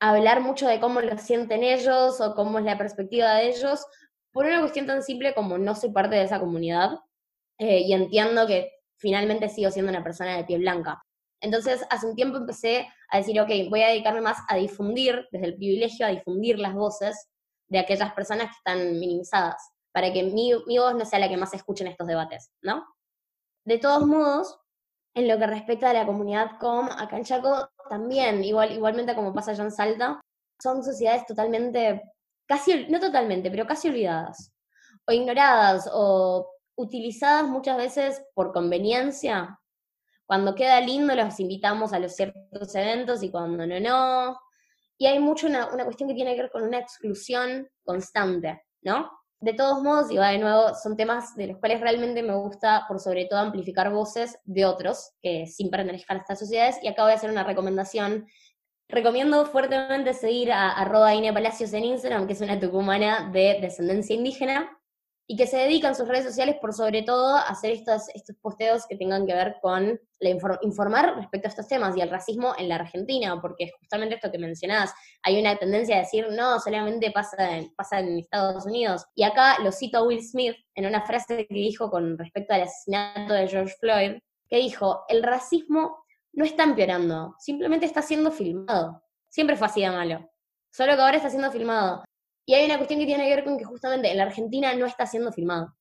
hablar 0.00 0.40
mucho 0.40 0.66
de 0.66 0.80
cómo 0.80 1.00
lo 1.00 1.18
sienten 1.18 1.62
ellos 1.62 2.20
o 2.20 2.34
cómo 2.34 2.58
es 2.58 2.64
la 2.64 2.78
perspectiva 2.78 3.34
de 3.34 3.48
ellos, 3.48 3.86
por 4.32 4.46
una 4.46 4.60
cuestión 4.60 4.86
tan 4.86 5.02
simple 5.02 5.34
como 5.34 5.58
no 5.58 5.74
soy 5.74 5.90
parte 5.92 6.16
de 6.16 6.24
esa 6.24 6.40
comunidad 6.40 6.98
eh, 7.58 7.80
y 7.80 7.92
entiendo 7.94 8.46
que 8.46 8.72
finalmente 8.96 9.48
sigo 9.48 9.70
siendo 9.70 9.90
una 9.90 10.02
persona 10.02 10.36
de 10.36 10.44
pie 10.44 10.58
blanca. 10.58 11.05
Entonces, 11.40 11.84
hace 11.90 12.06
un 12.06 12.14
tiempo 12.14 12.38
empecé 12.38 12.88
a 13.10 13.18
decir, 13.18 13.40
ok, 13.40 13.50
voy 13.68 13.82
a 13.82 13.88
dedicarme 13.88 14.20
más 14.20 14.38
a 14.48 14.56
difundir, 14.56 15.26
desde 15.30 15.46
el 15.46 15.56
privilegio, 15.56 16.06
a 16.06 16.10
difundir 16.10 16.58
las 16.58 16.74
voces 16.74 17.28
de 17.68 17.78
aquellas 17.78 18.12
personas 18.12 18.46
que 18.46 18.56
están 18.56 18.98
minimizadas, 18.98 19.56
para 19.92 20.12
que 20.12 20.22
mi, 20.22 20.52
voz 20.54 20.94
no 20.94 21.04
sea 21.04 21.18
la 21.18 21.28
que 21.28 21.36
más 21.36 21.50
se 21.50 21.56
escuche 21.56 21.84
en 21.84 21.90
estos 21.90 22.06
debates, 22.06 22.50
¿no? 22.62 22.86
De 23.64 23.78
todos 23.78 24.06
modos, 24.06 24.58
en 25.14 25.28
lo 25.28 25.38
que 25.38 25.46
respecta 25.46 25.90
a 25.90 25.94
la 25.94 26.06
comunidad 26.06 26.58
com, 26.60 26.88
acá 26.90 27.16
en 27.16 27.24
Chaco 27.24 27.68
también, 27.88 28.44
igual, 28.44 28.72
igualmente 28.72 29.14
como 29.14 29.34
pasa 29.34 29.52
allá 29.52 29.64
en 29.64 29.72
Salta, 29.72 30.20
son 30.62 30.82
sociedades 30.82 31.26
totalmente, 31.26 32.02
casi, 32.46 32.86
no 32.88 33.00
totalmente, 33.00 33.50
pero 33.50 33.66
casi 33.66 33.88
olvidadas, 33.88 34.52
o 35.06 35.12
ignoradas, 35.12 35.90
o 35.92 36.50
utilizadas 36.76 37.48
muchas 37.48 37.76
veces 37.76 38.22
por 38.34 38.52
conveniencia 38.52 39.58
Cuando 40.26 40.54
queda 40.54 40.80
lindo 40.80 41.14
los 41.14 41.38
invitamos 41.38 41.92
a 41.92 41.98
los 41.98 42.14
ciertos 42.14 42.74
eventos 42.74 43.22
y 43.22 43.30
cuando 43.30 43.66
no, 43.66 43.80
no. 43.80 44.38
Y 44.98 45.06
hay 45.06 45.18
mucho 45.18 45.46
una, 45.46 45.72
una 45.72 45.84
cuestión 45.84 46.08
que 46.08 46.14
tiene 46.14 46.34
que 46.34 46.42
ver 46.42 46.50
con 46.50 46.62
una 46.62 46.78
exclusión 46.78 47.68
constante, 47.84 48.62
¿no? 48.82 49.10
De 49.38 49.52
todos 49.52 49.82
modos, 49.82 50.10
y 50.10 50.16
va 50.16 50.30
de 50.30 50.38
nuevo, 50.38 50.74
son 50.74 50.96
temas 50.96 51.36
de 51.36 51.48
los 51.48 51.58
cuales 51.58 51.80
realmente 51.80 52.22
me 52.22 52.34
gusta, 52.34 52.86
por 52.88 52.98
sobre 52.98 53.26
todo, 53.26 53.38
amplificar 53.38 53.92
voces 53.92 54.38
de 54.44 54.64
otros 54.64 55.12
que 55.22 55.46
sin 55.46 55.70
pertenezcan 55.70 56.16
a 56.16 56.20
estas 56.20 56.38
sociedades. 56.38 56.78
Y 56.82 56.88
acá 56.88 57.02
voy 57.02 57.12
a 57.12 57.16
hacer 57.16 57.30
una 57.30 57.44
recomendación. 57.44 58.26
Recomiendo 58.88 59.44
fuertemente 59.44 60.14
seguir 60.14 60.52
a 60.52 60.72
arroba 60.72 61.14
Ine 61.14 61.32
Palacios 61.32 61.72
en 61.74 61.84
Instagram, 61.84 62.26
que 62.26 62.32
es 62.32 62.40
una 62.40 62.58
tucumana 62.58 63.30
de 63.30 63.58
descendencia 63.60 64.16
indígena, 64.16 64.75
y 65.28 65.36
que 65.36 65.46
se 65.46 65.56
dedican 65.56 65.94
sus 65.96 66.06
redes 66.06 66.24
sociales 66.24 66.56
por 66.60 66.72
sobre 66.72 67.02
todo 67.02 67.36
a 67.36 67.42
hacer 67.42 67.72
estos, 67.72 68.08
estos 68.14 68.36
posteos 68.36 68.86
que 68.86 68.96
tengan 68.96 69.26
que 69.26 69.34
ver 69.34 69.56
con 69.60 70.00
la 70.20 70.30
informar 70.62 71.16
respecto 71.16 71.48
a 71.48 71.50
estos 71.50 71.66
temas 71.66 71.96
y 71.96 72.00
el 72.00 72.10
racismo 72.10 72.54
en 72.56 72.68
la 72.68 72.76
Argentina, 72.76 73.40
porque 73.40 73.72
justamente 73.80 74.14
esto 74.14 74.30
que 74.30 74.38
mencionás, 74.38 74.94
hay 75.22 75.40
una 75.40 75.56
tendencia 75.56 75.96
a 75.96 76.00
decir, 76.00 76.28
no, 76.30 76.60
solamente 76.60 77.10
pasa 77.10 77.56
en, 77.56 77.74
pasa 77.74 77.98
en 77.98 78.18
Estados 78.18 78.66
Unidos. 78.66 79.04
Y 79.14 79.24
acá 79.24 79.58
lo 79.62 79.72
cito 79.72 79.98
a 79.98 80.02
Will 80.04 80.22
Smith 80.22 80.54
en 80.74 80.86
una 80.86 81.04
frase 81.04 81.46
que 81.46 81.54
dijo 81.54 81.90
con 81.90 82.16
respecto 82.16 82.54
al 82.54 82.62
asesinato 82.62 83.34
de 83.34 83.48
George 83.48 83.74
Floyd, 83.80 84.12
que 84.48 84.58
dijo, 84.58 85.04
el 85.08 85.22
racismo 85.22 86.04
no 86.32 86.44
está 86.44 86.62
empeorando, 86.62 87.34
simplemente 87.38 87.86
está 87.86 88.00
siendo 88.00 88.30
filmado. 88.30 89.02
Siempre 89.28 89.56
fue 89.56 89.66
así 89.66 89.80
de 89.80 89.90
malo. 89.90 90.30
Solo 90.70 90.94
que 90.94 91.02
ahora 91.02 91.16
está 91.16 91.30
siendo 91.30 91.50
filmado. 91.50 92.04
Y 92.46 92.54
hay 92.54 92.64
una 92.64 92.76
cuestión 92.76 93.00
que 93.00 93.06
tiene 93.06 93.24
que 93.28 93.34
ver 93.34 93.44
con 93.44 93.58
que 93.58 93.64
justamente 93.64 94.08
en 94.08 94.16
la 94.16 94.22
Argentina 94.22 94.72
no 94.74 94.86
está 94.86 95.04
siendo 95.04 95.32
filmado. 95.32 95.76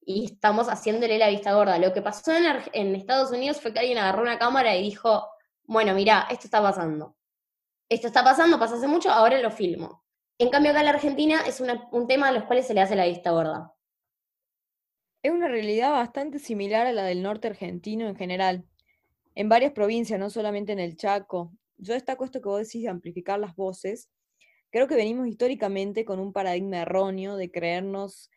Y 0.00 0.24
estamos 0.24 0.68
haciéndole 0.68 1.18
la 1.18 1.28
vista 1.28 1.52
gorda. 1.52 1.78
Lo 1.78 1.92
que 1.92 2.00
pasó 2.00 2.32
en, 2.72 2.94
Estados 2.94 3.30
Unidos 3.30 3.60
fue 3.60 3.72
que 3.72 3.80
alguien 3.80 3.98
agarró 3.98 4.22
una 4.22 4.38
cámara 4.38 4.74
y 4.74 4.82
dijo, 4.82 5.28
bueno, 5.64 5.94
mira, 5.94 6.26
esto 6.30 6.46
está 6.46 6.62
pasando. 6.62 7.16
Esto 7.90 8.06
está 8.06 8.24
pasando, 8.24 8.58
pasó 8.58 8.76
hace 8.76 8.88
mucho, 8.88 9.10
ahora 9.10 9.38
lo 9.40 9.50
filmo. 9.50 10.04
En 10.38 10.48
cambio, 10.48 10.70
acá 10.70 10.80
en 10.80 10.86
la 10.86 10.92
Argentina 10.92 11.40
es 11.46 11.60
un 11.60 12.06
tema 12.06 12.28
a 12.28 12.32
los 12.32 12.44
cuales 12.44 12.66
se 12.66 12.74
le 12.74 12.80
hace 12.80 12.96
la 12.96 13.06
vista 13.06 13.30
gorda. 13.30 13.74
Es 15.22 15.32
una 15.32 15.48
realidad 15.48 15.92
bastante 15.92 16.38
similar 16.38 16.86
a 16.86 16.92
la 16.92 17.04
del 17.04 17.22
norte 17.22 17.48
argentino 17.48 18.06
en 18.06 18.16
general. 18.16 18.64
En 19.34 19.48
varias 19.48 19.72
provincias, 19.72 20.18
no 20.18 20.30
solamente 20.30 20.72
en 20.72 20.78
el 20.78 20.96
Chaco. 20.96 21.52
Yo 21.76 21.92
destaco 21.94 22.24
esto 22.24 22.40
que 22.40 22.48
vos 22.48 22.60
decís 22.60 22.82
de 22.84 22.88
amplificar 22.88 23.38
las 23.38 23.54
voces, 23.54 24.08
Creo 24.76 24.88
que 24.88 24.94
venimos 24.94 25.26
históricamente 25.26 26.04
con 26.04 26.20
un 26.20 26.34
paradigma 26.34 26.82
erróneo 26.82 27.38
de 27.38 27.50
creernos 27.50 28.30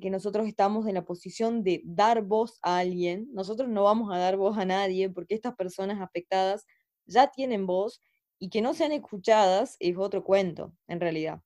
que 0.00 0.08
nosotros 0.08 0.48
estamos 0.48 0.86
en 0.86 0.94
la 0.94 1.04
posición 1.04 1.62
de 1.62 1.82
dar 1.84 2.22
voz 2.22 2.58
a 2.62 2.78
alguien. 2.78 3.28
Nosotros 3.34 3.68
no 3.68 3.82
vamos 3.82 4.10
a 4.10 4.16
dar 4.16 4.38
voz 4.38 4.56
a 4.56 4.64
nadie 4.64 5.10
porque 5.10 5.34
estas 5.34 5.54
personas 5.54 6.00
afectadas 6.00 6.64
ya 7.04 7.30
tienen 7.30 7.66
voz 7.66 8.00
y 8.38 8.48
que 8.48 8.62
no 8.62 8.72
sean 8.72 8.92
escuchadas 8.92 9.76
es 9.80 9.98
otro 9.98 10.24
cuento, 10.24 10.72
en 10.88 10.98
realidad. 10.98 11.42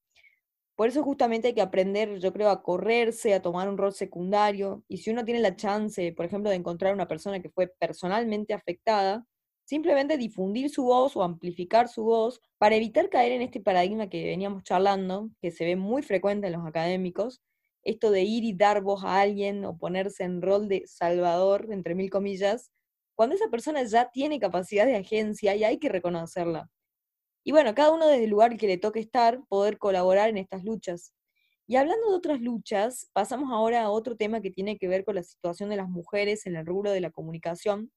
Por 0.76 0.87
eso 0.87 1.03
justamente 1.03 1.49
hay 1.49 1.55
que 1.55 1.61
aprender, 1.61 2.21
yo 2.21 2.33
creo, 2.33 2.49
a 2.50 2.62
correrse, 2.62 3.35
a 3.35 3.43
tomar 3.43 3.69
un 3.69 3.76
rol 3.76 3.95
secundario. 3.95 4.85
Y 4.87 4.99
si 4.99 5.11
uno 5.11 5.25
tiene 5.25 5.41
la 5.41 5.57
chance, 5.57 6.12
por 6.12 6.25
ejemplo, 6.25 6.50
de 6.50 6.57
encontrar 6.57 6.95
una 6.95 7.09
persona 7.09 7.43
que 7.43 7.50
fue 7.50 7.67
personalmente 7.81 8.55
afectada, 8.55 9.26
simplemente 9.67 10.17
difundir 10.17 10.71
su 10.71 10.85
voz 10.85 11.17
o 11.17 11.23
amplificar 11.23 11.89
su 11.89 12.05
voz 12.05 12.41
para 12.57 12.77
evitar 12.77 13.11
caer 13.11 13.33
en 13.33 13.43
este 13.43 13.61
paradigma 13.61 14.09
que 14.09 14.25
veníamos 14.25 14.63
charlando, 14.63 15.29
que 15.41 15.51
se 15.51 15.65
ve 15.65 15.77
muy 15.77 16.03
frecuente 16.03 16.47
en 16.47 16.55
los 16.55 16.65
académicos, 16.67 17.43
esto 17.83 18.11
de 18.11 18.23
ir 18.23 18.45
y 18.45 18.55
dar 18.55 18.81
voz 18.81 19.05
a 19.05 19.21
alguien 19.21 19.65
o 19.65 19.77
ponerse 19.77 20.25
en 20.25 20.41
rol 20.41 20.69
de 20.69 20.85
salvador, 20.87 21.69
entre 21.71 21.95
mil 21.95 22.11
comillas, 22.11 22.71
cuando 23.17 23.35
esa 23.35 23.49
persona 23.49 23.83
ya 23.83 24.11
tiene 24.11 24.39
capacidad 24.39 24.87
de 24.87 24.97
agencia 24.97 25.57
y 25.57 25.65
hay 25.65 25.79
que 25.79 25.89
reconocerla. 25.89 26.71
Y 27.45 27.52
bueno, 27.52 27.75
cada 27.75 27.93
uno 27.93 28.07
desde 28.07 28.25
el 28.25 28.31
lugar 28.31 28.57
que 28.57 28.67
le 28.67 28.79
toque 28.79 29.00
estar, 29.00 29.41
poder 29.49 29.79
colaborar 29.79 30.31
en 30.31 30.39
estas 30.39 30.65
luchas. 30.65 31.13
Y 31.67 31.76
hablando 31.76 32.11
de 32.11 32.17
otras 32.17 32.41
luchas, 32.41 33.09
pasamos 33.13 33.50
ahora 33.52 33.83
a 33.83 33.91
otro 33.91 34.17
tema 34.17 34.41
que 34.41 34.50
tiene 34.50 34.79
que 34.79 34.87
ver 34.87 35.05
con 35.05 35.17
la 35.17 35.25
situación 35.25 35.71
de 35.71 35.76
las 35.76 35.89
mujeres 35.89 36.47
en 36.47 36.55
el 36.57 36.67
rubro 36.67 36.93
de 36.93 37.00
la 37.00 37.11
comunicación, 37.11 37.91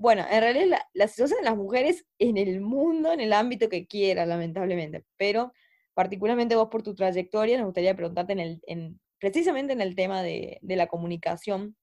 bueno, 0.00 0.24
en 0.30 0.40
realidad 0.40 0.78
la, 0.94 1.08
situación 1.08 1.40
de 1.40 1.44
las 1.44 1.58
mujeres 1.58 2.06
en 2.18 2.38
el 2.38 2.62
mundo, 2.62 3.12
en 3.12 3.20
el 3.20 3.34
ámbito 3.34 3.68
que 3.68 3.86
quiera, 3.86 4.24
lamentablemente, 4.24 5.04
pero 5.18 5.52
particularmente 5.92 6.56
vos 6.56 6.68
por 6.70 6.82
tu 6.82 6.94
trayectoria, 6.94 7.58
nos 7.58 7.66
gustaría 7.66 7.94
preguntarte 7.94 8.32
en 8.32 8.38
el, 8.38 8.62
en, 8.66 8.98
precisamente 9.18 9.74
en 9.74 9.82
el 9.82 9.94
tema 9.94 10.22
de, 10.22 10.58
de 10.62 10.76
la 10.76 10.86
comunicación, 10.86 11.76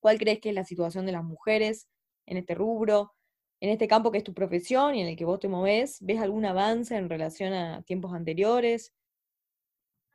¿cuál 0.00 0.18
crees 0.18 0.40
que 0.40 0.48
es 0.48 0.56
la 0.56 0.64
situación 0.64 1.06
de 1.06 1.12
las 1.12 1.22
mujeres 1.22 1.86
en 2.26 2.36
este 2.36 2.56
rubro, 2.56 3.14
en 3.60 3.70
este 3.70 3.86
campo 3.86 4.10
que 4.10 4.18
es 4.18 4.24
tu 4.24 4.34
profesión 4.34 4.96
y 4.96 5.02
en 5.02 5.06
el 5.06 5.16
que 5.16 5.24
vos 5.24 5.38
te 5.38 5.46
moves? 5.46 5.98
¿Ves 6.00 6.20
algún 6.20 6.44
avance 6.44 6.96
en 6.96 7.08
relación 7.08 7.52
a 7.52 7.82
tiempos 7.82 8.12
anteriores? 8.12 8.92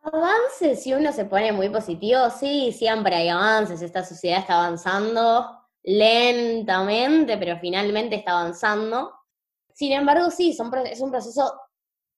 Avances, 0.01 0.83
si 0.83 0.93
uno 0.93 1.13
se 1.13 1.23
pone 1.23 1.53
muy 1.53 1.69
positivo, 1.69 2.29
sí, 2.29 2.73
siempre 2.73 3.15
hay 3.15 3.29
avances, 3.29 3.81
esta 3.81 4.03
sociedad 4.03 4.39
está 4.39 4.65
avanzando, 4.65 5.66
lentamente, 5.87 7.37
pero 7.37 7.57
finalmente 7.59 8.17
está 8.17 8.31
avanzando. 8.31 9.13
Sin 9.73 9.93
embargo, 9.93 10.29
sí, 10.29 10.49
es 10.49 10.59
un 11.01 11.11
proceso 11.11 11.61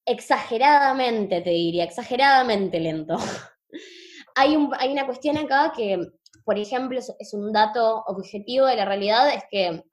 exageradamente, 0.06 1.42
te 1.42 1.52
diría, 1.52 1.84
exageradamente 1.84 2.80
lento. 2.80 3.16
hay, 4.36 4.58
hay 4.80 4.92
una 4.92 5.06
cuestión 5.06 5.38
acá 5.38 5.72
que, 5.76 6.00
por 6.44 6.58
ejemplo, 6.58 7.00
es 7.20 7.34
un 7.36 7.54
dato 7.54 8.04
objetivo 8.08 8.66
de 8.66 8.76
la 8.76 8.86
realidad, 8.86 9.30
es 9.30 9.44
que 9.52 9.84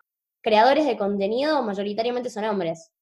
creadores 0.43 0.87
de 0.87 0.97
contenido 0.97 1.63
mayoritariamente 1.63 2.31
son 2.31 2.45
hombres. 2.45 2.93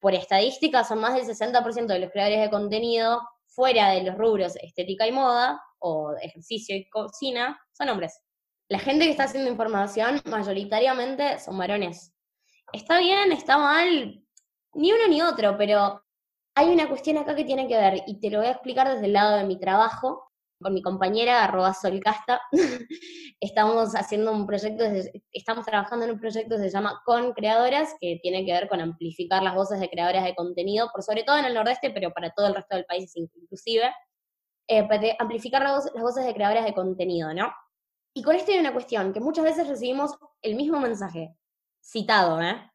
Por 0.00 0.14
estadística, 0.14 0.82
son 0.82 1.00
más 1.00 1.14
del 1.14 1.26
60% 1.26 1.86
de 1.88 1.98
los 1.98 2.10
creadores 2.10 2.40
de 2.40 2.48
contenido 2.48 3.20
fuera 3.48 3.90
de 3.90 4.04
los 4.04 4.16
rubros 4.16 4.56
estética 4.56 5.06
y 5.06 5.12
moda, 5.12 5.60
o 5.78 6.14
ejercicio 6.22 6.74
y 6.74 6.88
cocina, 6.88 7.60
son 7.72 7.90
hombres 7.90 8.18
la 8.70 8.78
gente 8.78 9.04
que 9.04 9.10
está 9.10 9.24
haciendo 9.24 9.50
información 9.50 10.22
mayoritariamente 10.26 11.40
son 11.40 11.58
varones. 11.58 12.14
Está 12.72 13.00
bien, 13.00 13.32
está 13.32 13.58
mal, 13.58 14.24
ni 14.74 14.92
uno 14.92 15.08
ni 15.08 15.20
otro, 15.20 15.58
pero 15.58 16.00
hay 16.54 16.68
una 16.68 16.88
cuestión 16.88 17.18
acá 17.18 17.34
que 17.34 17.44
tiene 17.44 17.66
que 17.66 17.76
ver, 17.76 18.04
y 18.06 18.20
te 18.20 18.30
lo 18.30 18.38
voy 18.38 18.46
a 18.46 18.52
explicar 18.52 18.88
desde 18.88 19.06
el 19.06 19.12
lado 19.12 19.36
de 19.36 19.44
mi 19.44 19.58
trabajo, 19.58 20.30
con 20.60 20.72
mi 20.72 20.82
compañera 20.82 21.42
arroba 21.42 21.74
solcasta, 21.74 22.40
estamos 23.40 23.96
haciendo 23.96 24.30
un 24.30 24.46
proyecto, 24.46 24.84
estamos 25.32 25.66
trabajando 25.66 26.04
en 26.04 26.12
un 26.12 26.20
proyecto 26.20 26.54
que 26.54 26.62
se 26.62 26.70
llama 26.70 27.02
Con 27.04 27.32
Creadoras, 27.32 27.96
que 28.00 28.20
tiene 28.22 28.46
que 28.46 28.52
ver 28.52 28.68
con 28.68 28.80
amplificar 28.80 29.42
las 29.42 29.56
voces 29.56 29.80
de 29.80 29.90
creadoras 29.90 30.22
de 30.22 30.36
contenido, 30.36 30.90
por 30.92 31.02
sobre 31.02 31.24
todo 31.24 31.38
en 31.38 31.46
el 31.46 31.54
nordeste, 31.54 31.90
pero 31.90 32.12
para 32.12 32.30
todo 32.30 32.46
el 32.46 32.54
resto 32.54 32.76
del 32.76 32.84
país 32.84 33.12
inclusive, 33.16 33.90
eh, 34.68 34.86
amplificar 35.18 35.62
las 35.62 35.92
voces 35.92 36.24
de 36.24 36.34
creadoras 36.34 36.64
de 36.64 36.74
contenido, 36.74 37.34
¿no? 37.34 37.52
Y 38.12 38.22
con 38.22 38.34
esto 38.34 38.52
hay 38.52 38.58
una 38.58 38.72
cuestión, 38.72 39.12
que 39.12 39.20
muchas 39.20 39.44
veces 39.44 39.68
recibimos 39.68 40.16
el 40.42 40.56
mismo 40.56 40.80
mensaje, 40.80 41.36
citado, 41.80 42.40
¿eh? 42.40 42.70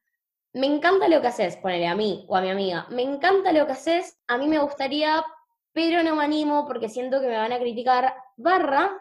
Me 0.53 0.67
encanta 0.67 1.09
lo 1.09 1.19
que 1.19 1.27
haces, 1.27 1.57
ponele 1.57 1.87
a 1.87 1.95
mí 1.95 2.25
o 2.29 2.37
a 2.37 2.41
mi 2.41 2.49
amiga, 2.49 2.87
me 2.89 3.01
encanta 3.01 3.51
lo 3.51 3.65
que 3.65 3.73
haces, 3.73 4.17
a 4.27 4.37
mí 4.37 4.47
me 4.47 4.59
gustaría, 4.59 5.25
pero 5.73 6.01
no 6.03 6.15
me 6.15 6.23
animo 6.23 6.65
porque 6.65 6.87
siento 6.87 7.19
que 7.19 7.27
me 7.27 7.35
van 7.35 7.51
a 7.51 7.59
criticar, 7.59 8.15
barra, 8.37 8.91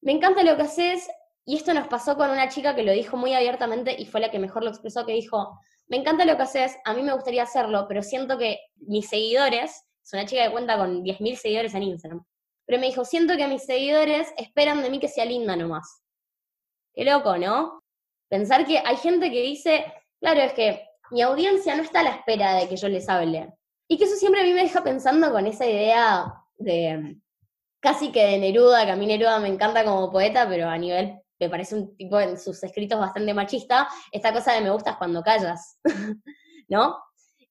me 0.00 0.12
encanta 0.12 0.44
lo 0.44 0.56
que 0.56 0.62
haces, 0.62 1.08
y 1.44 1.56
esto 1.56 1.74
nos 1.74 1.88
pasó 1.88 2.16
con 2.16 2.30
una 2.30 2.48
chica 2.48 2.76
que 2.76 2.84
lo 2.84 2.92
dijo 2.92 3.16
muy 3.16 3.34
abiertamente 3.34 3.96
y 3.98 4.06
fue 4.06 4.20
la 4.20 4.30
que 4.30 4.38
mejor 4.38 4.62
lo 4.62 4.70
expresó, 4.70 5.04
que 5.04 5.12
dijo, 5.12 5.58
me 5.88 5.96
encanta 5.96 6.24
lo 6.24 6.36
que 6.36 6.42
haces, 6.44 6.76
a 6.84 6.94
mí 6.94 7.02
me 7.02 7.12
gustaría 7.12 7.42
hacerlo, 7.42 7.86
pero 7.88 8.02
siento 8.02 8.38
que 8.38 8.60
mis 8.76 9.08
seguidores, 9.08 9.84
es 10.02 10.12
una 10.12 10.26
chica 10.26 10.44
que 10.44 10.52
cuenta 10.52 10.76
con 10.76 11.02
10.000 11.02 11.36
seguidores 11.36 11.74
en 11.74 11.82
Instagram, 11.82 12.24
pero 12.66 12.80
me 12.80 12.86
dijo, 12.86 13.04
siento 13.04 13.36
que 13.36 13.46
mis 13.46 13.64
seguidores 13.64 14.32
esperan 14.36 14.82
de 14.82 14.90
mí 14.90 14.98
que 14.98 15.08
sea 15.08 15.24
linda 15.24 15.56
nomás. 15.56 16.02
Qué 16.92 17.04
loco, 17.04 17.38
¿no? 17.38 17.82
Pensar 18.28 18.66
que 18.66 18.78
hay 18.84 18.96
gente 18.96 19.30
que 19.30 19.42
dice, 19.42 19.84
claro, 20.20 20.40
es 20.40 20.52
que 20.52 20.88
mi 21.10 21.22
audiencia 21.22 21.76
no 21.76 21.82
está 21.82 22.00
a 22.00 22.04
la 22.04 22.10
espera 22.10 22.54
de 22.54 22.68
que 22.68 22.76
yo 22.76 22.88
les 22.88 23.08
hable. 23.08 23.54
Y 23.88 23.98
que 23.98 24.04
eso 24.04 24.16
siempre 24.16 24.40
a 24.40 24.44
mí 24.44 24.52
me 24.52 24.62
deja 24.62 24.82
pensando 24.82 25.30
con 25.30 25.46
esa 25.46 25.64
idea 25.64 26.34
de 26.58 27.16
casi 27.80 28.10
que 28.10 28.24
de 28.24 28.38
Neruda, 28.38 28.84
que 28.84 28.90
a 28.90 28.96
mí 28.96 29.06
Neruda 29.06 29.38
me 29.38 29.48
encanta 29.48 29.84
como 29.84 30.10
poeta, 30.10 30.48
pero 30.48 30.68
a 30.68 30.76
nivel, 30.76 31.20
me 31.38 31.48
parece 31.48 31.76
un 31.76 31.96
tipo 31.96 32.18
en 32.18 32.38
sus 32.38 32.62
escritos 32.64 32.98
bastante 32.98 33.32
machista, 33.32 33.88
esta 34.10 34.32
cosa 34.32 34.54
de 34.54 34.62
me 34.62 34.70
gustas 34.70 34.96
cuando 34.96 35.22
callas, 35.22 35.78
¿no? 36.68 36.98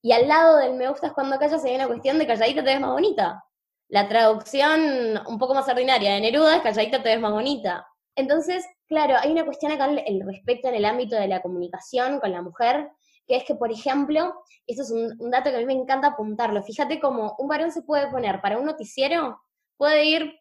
Y 0.02 0.12
al 0.12 0.28
lado 0.28 0.58
del 0.58 0.74
me 0.74 0.90
gustas 0.90 1.14
cuando 1.14 1.40
callas 1.40 1.64
hay 1.64 1.76
una 1.76 1.88
cuestión 1.88 2.20
de 2.20 2.28
calladita 2.28 2.64
te 2.64 2.72
ves 2.72 2.82
más 2.82 2.92
bonita. 2.92 3.44
La 3.88 4.08
traducción 4.08 5.20
un 5.28 5.38
poco 5.38 5.54
más 5.54 5.68
ordinaria 5.68 6.14
de 6.14 6.22
Neruda 6.22 6.58
es 6.58 6.62
calladita 6.64 7.04
te 7.04 7.10
ves 7.10 7.20
más 7.20 7.32
bonita. 7.32 7.88
Entonces, 8.16 8.66
claro, 8.88 9.16
hay 9.20 9.32
una 9.32 9.46
cuestión 9.46 9.72
acá 9.72 9.86
el 9.86 10.22
respecto 10.26 10.70
en 10.70 10.76
el 10.76 10.86
ámbito 10.86 11.16
de 11.16 11.28
la 11.28 11.42
comunicación 11.42 12.20
con 12.20 12.32
la 12.32 12.42
mujer, 12.42 12.90
que 13.28 13.36
es 13.36 13.44
que, 13.44 13.56
por 13.56 13.72
ejemplo, 13.72 14.34
esto 14.68 14.84
es 14.84 14.92
un, 14.92 15.30
dato 15.30 15.50
que 15.50 15.58
a 15.58 15.60
mí 15.60 15.66
me 15.66 15.74
encanta 15.74 16.10
apuntarlo. 16.10 16.64
Fíjate 16.64 17.00
cómo 17.00 17.36
un 17.38 17.48
varón 17.48 17.72
se 17.72 17.82
puede 17.82 18.10
poner 18.10 18.42
para 18.42 18.58
un 18.58 18.66
noticiero, 18.66 19.42
puede 19.78 20.06
ir 20.06 20.40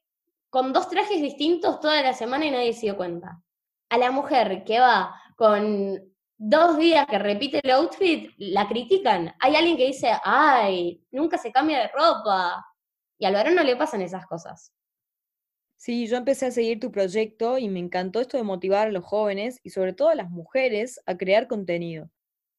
con 0.50 0.72
dos 0.72 0.88
trajes 0.88 1.20
distintos 1.20 1.80
toda 1.80 2.00
la 2.02 2.14
semana 2.14 2.46
y 2.46 2.50
nadie 2.50 2.72
se 2.72 2.82
dio 2.82 2.96
cuenta. 2.96 3.42
A 3.90 3.98
la 3.98 4.10
mujer 4.10 4.64
que 4.64 4.80
va 4.80 5.14
con 5.36 6.00
dos 6.36 6.78
días 6.78 7.06
que 7.06 7.18
repite 7.18 7.60
el 7.62 7.70
outfit, 7.72 8.30
la 8.38 8.68
critican. 8.68 9.34
Hay 9.40 9.56
alguien 9.56 9.76
que 9.76 9.86
dice, 9.86 10.12
ay, 10.24 11.02
nunca 11.10 11.38
se 11.38 11.52
cambia 11.52 11.80
de 11.80 11.88
ropa. 11.88 12.64
Y 13.18 13.26
al 13.26 13.34
varón 13.34 13.54
no 13.54 13.62
le 13.62 13.76
pasan 13.76 14.02
esas 14.02 14.26
cosas. 14.26 14.72
Sí, 15.76 16.06
yo 16.06 16.16
empecé 16.16 16.46
a 16.46 16.50
seguir 16.50 16.80
tu 16.80 16.90
proyecto 16.90 17.58
y 17.58 17.68
me 17.68 17.78
encantó 17.78 18.20
esto 18.20 18.36
de 18.36 18.42
motivar 18.42 18.88
a 18.88 18.92
los 18.92 19.04
jóvenes 19.04 19.60
y 19.62 19.70
sobre 19.70 19.92
todo 19.92 20.08
a 20.08 20.14
las 20.14 20.30
mujeres 20.30 21.00
a 21.04 21.16
crear 21.16 21.46
contenido. 21.46 22.08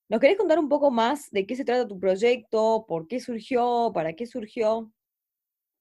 ¿Nos 0.08 0.20
querés 0.20 0.38
contar 0.38 0.60
un 0.60 0.70
poco 0.70 0.91
más 0.91 1.32
de 1.32 1.48
qué 1.48 1.56
se 1.56 1.65
trata 1.65 1.88
tu 1.88 2.00
proyecto, 2.00 2.86
por 2.88 3.08
qué 3.08 3.20
surgió, 3.20 3.91
para 3.94 4.13
qué 4.13 4.28
surgió? 4.28 4.91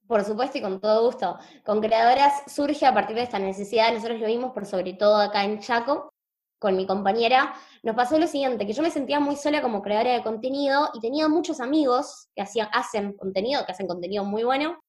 Por 0.07 0.25
supuesto 0.25 0.57
y 0.57 0.63
con 0.63 0.81
todo 0.81 1.05
gusto. 1.05 1.37
Con 1.65 1.83
Creadoras 1.83 2.45
surge 2.47 2.87
a 2.87 2.95
partir 2.95 3.17
de 3.17 3.23
esta 3.23 3.39
necesidad, 3.39 3.93
nosotros 3.93 4.21
lo 4.21 4.27
vimos 4.27 4.53
por 4.53 4.65
sobre 4.65 4.95
todo 4.95 5.17
acá 5.17 5.45
en 5.45 5.59
Chaco, 5.59 6.14
con 6.65 6.77
mi 6.77 6.87
compañera, 6.87 7.55
nos 7.83 7.95
pasó 7.95 8.19
lo 8.19 8.27
siguiente, 8.27 8.67
que 8.67 8.73
yo 8.73 8.83
me 8.83 8.91
sentía 8.91 9.21
muy 9.21 9.37
sola 9.37 9.61
como 9.61 9.83
creadora 9.83 10.15
de 10.15 10.23
contenido 10.23 10.89
y 10.95 11.01
tenía 11.01 11.29
muchos 11.29 11.61
amigos 11.61 12.29
que 12.35 12.41
hacían, 12.41 12.69
hacen 12.73 13.13
contenido, 13.13 13.67
que 13.67 13.73
hacen 13.73 13.87
contenido 13.87 14.25
muy 14.25 14.45
bueno, 14.45 14.83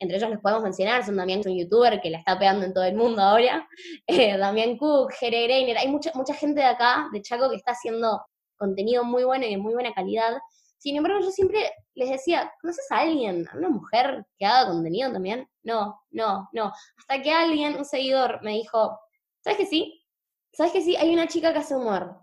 entre 0.00 0.16
ellos 0.16 0.28
les 0.28 0.40
podemos 0.40 0.64
mencionar, 0.64 1.04
son 1.04 1.16
Damián, 1.16 1.40
un 1.46 1.56
youtuber 1.56 2.00
que 2.00 2.10
la 2.10 2.18
está 2.18 2.36
pegando 2.36 2.66
en 2.66 2.74
todo 2.74 2.82
el 2.82 2.96
mundo 2.96 3.22
ahora, 3.22 3.68
eh, 4.08 4.36
Damián 4.36 4.76
Cook, 4.76 5.12
Jere 5.12 5.44
Greiner, 5.44 5.78
hay 5.78 5.86
mucha, 5.86 6.10
mucha 6.14 6.34
gente 6.34 6.62
de 6.62 6.66
acá, 6.66 7.08
de 7.12 7.22
Chaco, 7.22 7.48
que 7.48 7.56
está 7.56 7.72
haciendo 7.72 8.20
contenido 8.56 9.04
muy 9.04 9.22
bueno 9.22 9.46
y 9.46 9.50
de 9.50 9.58
muy 9.58 9.72
buena 9.72 9.92
calidad. 9.92 10.36
Sin 10.78 10.96
embargo, 10.96 11.20
yo 11.20 11.30
siempre 11.30 11.70
les 11.94 12.10
decía, 12.10 12.52
¿conoces 12.60 12.90
a 12.90 12.98
alguien, 12.98 13.46
a 13.52 13.56
una 13.56 13.68
mujer 13.68 14.24
que 14.36 14.46
haga 14.46 14.72
contenido 14.72 15.12
también? 15.12 15.48
No, 15.62 16.00
no, 16.10 16.48
no. 16.52 16.72
Hasta 16.98 17.22
que 17.22 17.30
alguien, 17.30 17.76
un 17.76 17.84
seguidor, 17.84 18.42
me 18.42 18.52
dijo, 18.52 18.98
¿sabes 19.44 19.58
que 19.58 19.66
sí? 19.66 19.99
¿Sabes 20.52 20.72
que 20.72 20.82
sí? 20.82 20.96
Hay 20.96 21.12
una 21.12 21.28
chica 21.28 21.52
que 21.52 21.60
hace 21.60 21.76
humor. 21.76 22.22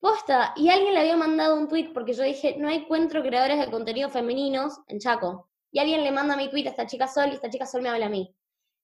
Posta. 0.00 0.54
Y 0.56 0.68
alguien 0.68 0.94
le 0.94 1.00
había 1.00 1.16
mandado 1.16 1.56
un 1.56 1.68
tweet 1.68 1.90
porque 1.92 2.12
yo 2.12 2.22
dije, 2.22 2.56
no 2.58 2.70
encuentro 2.70 3.22
creadores 3.22 3.58
de 3.58 3.70
contenido 3.70 4.08
femeninos 4.08 4.78
en 4.86 4.98
Chaco 5.00 5.48
y 5.70 5.80
alguien 5.80 6.02
le 6.02 6.12
manda 6.12 6.36
mi 6.36 6.48
tweet 6.48 6.66
a 6.66 6.70
esta 6.70 6.86
chica 6.86 7.06
Sol 7.08 7.28
y 7.30 7.34
esta 7.34 7.50
chica 7.50 7.66
Sol 7.66 7.82
me 7.82 7.88
habla 7.88 8.06
a 8.06 8.10
mí. 8.10 8.34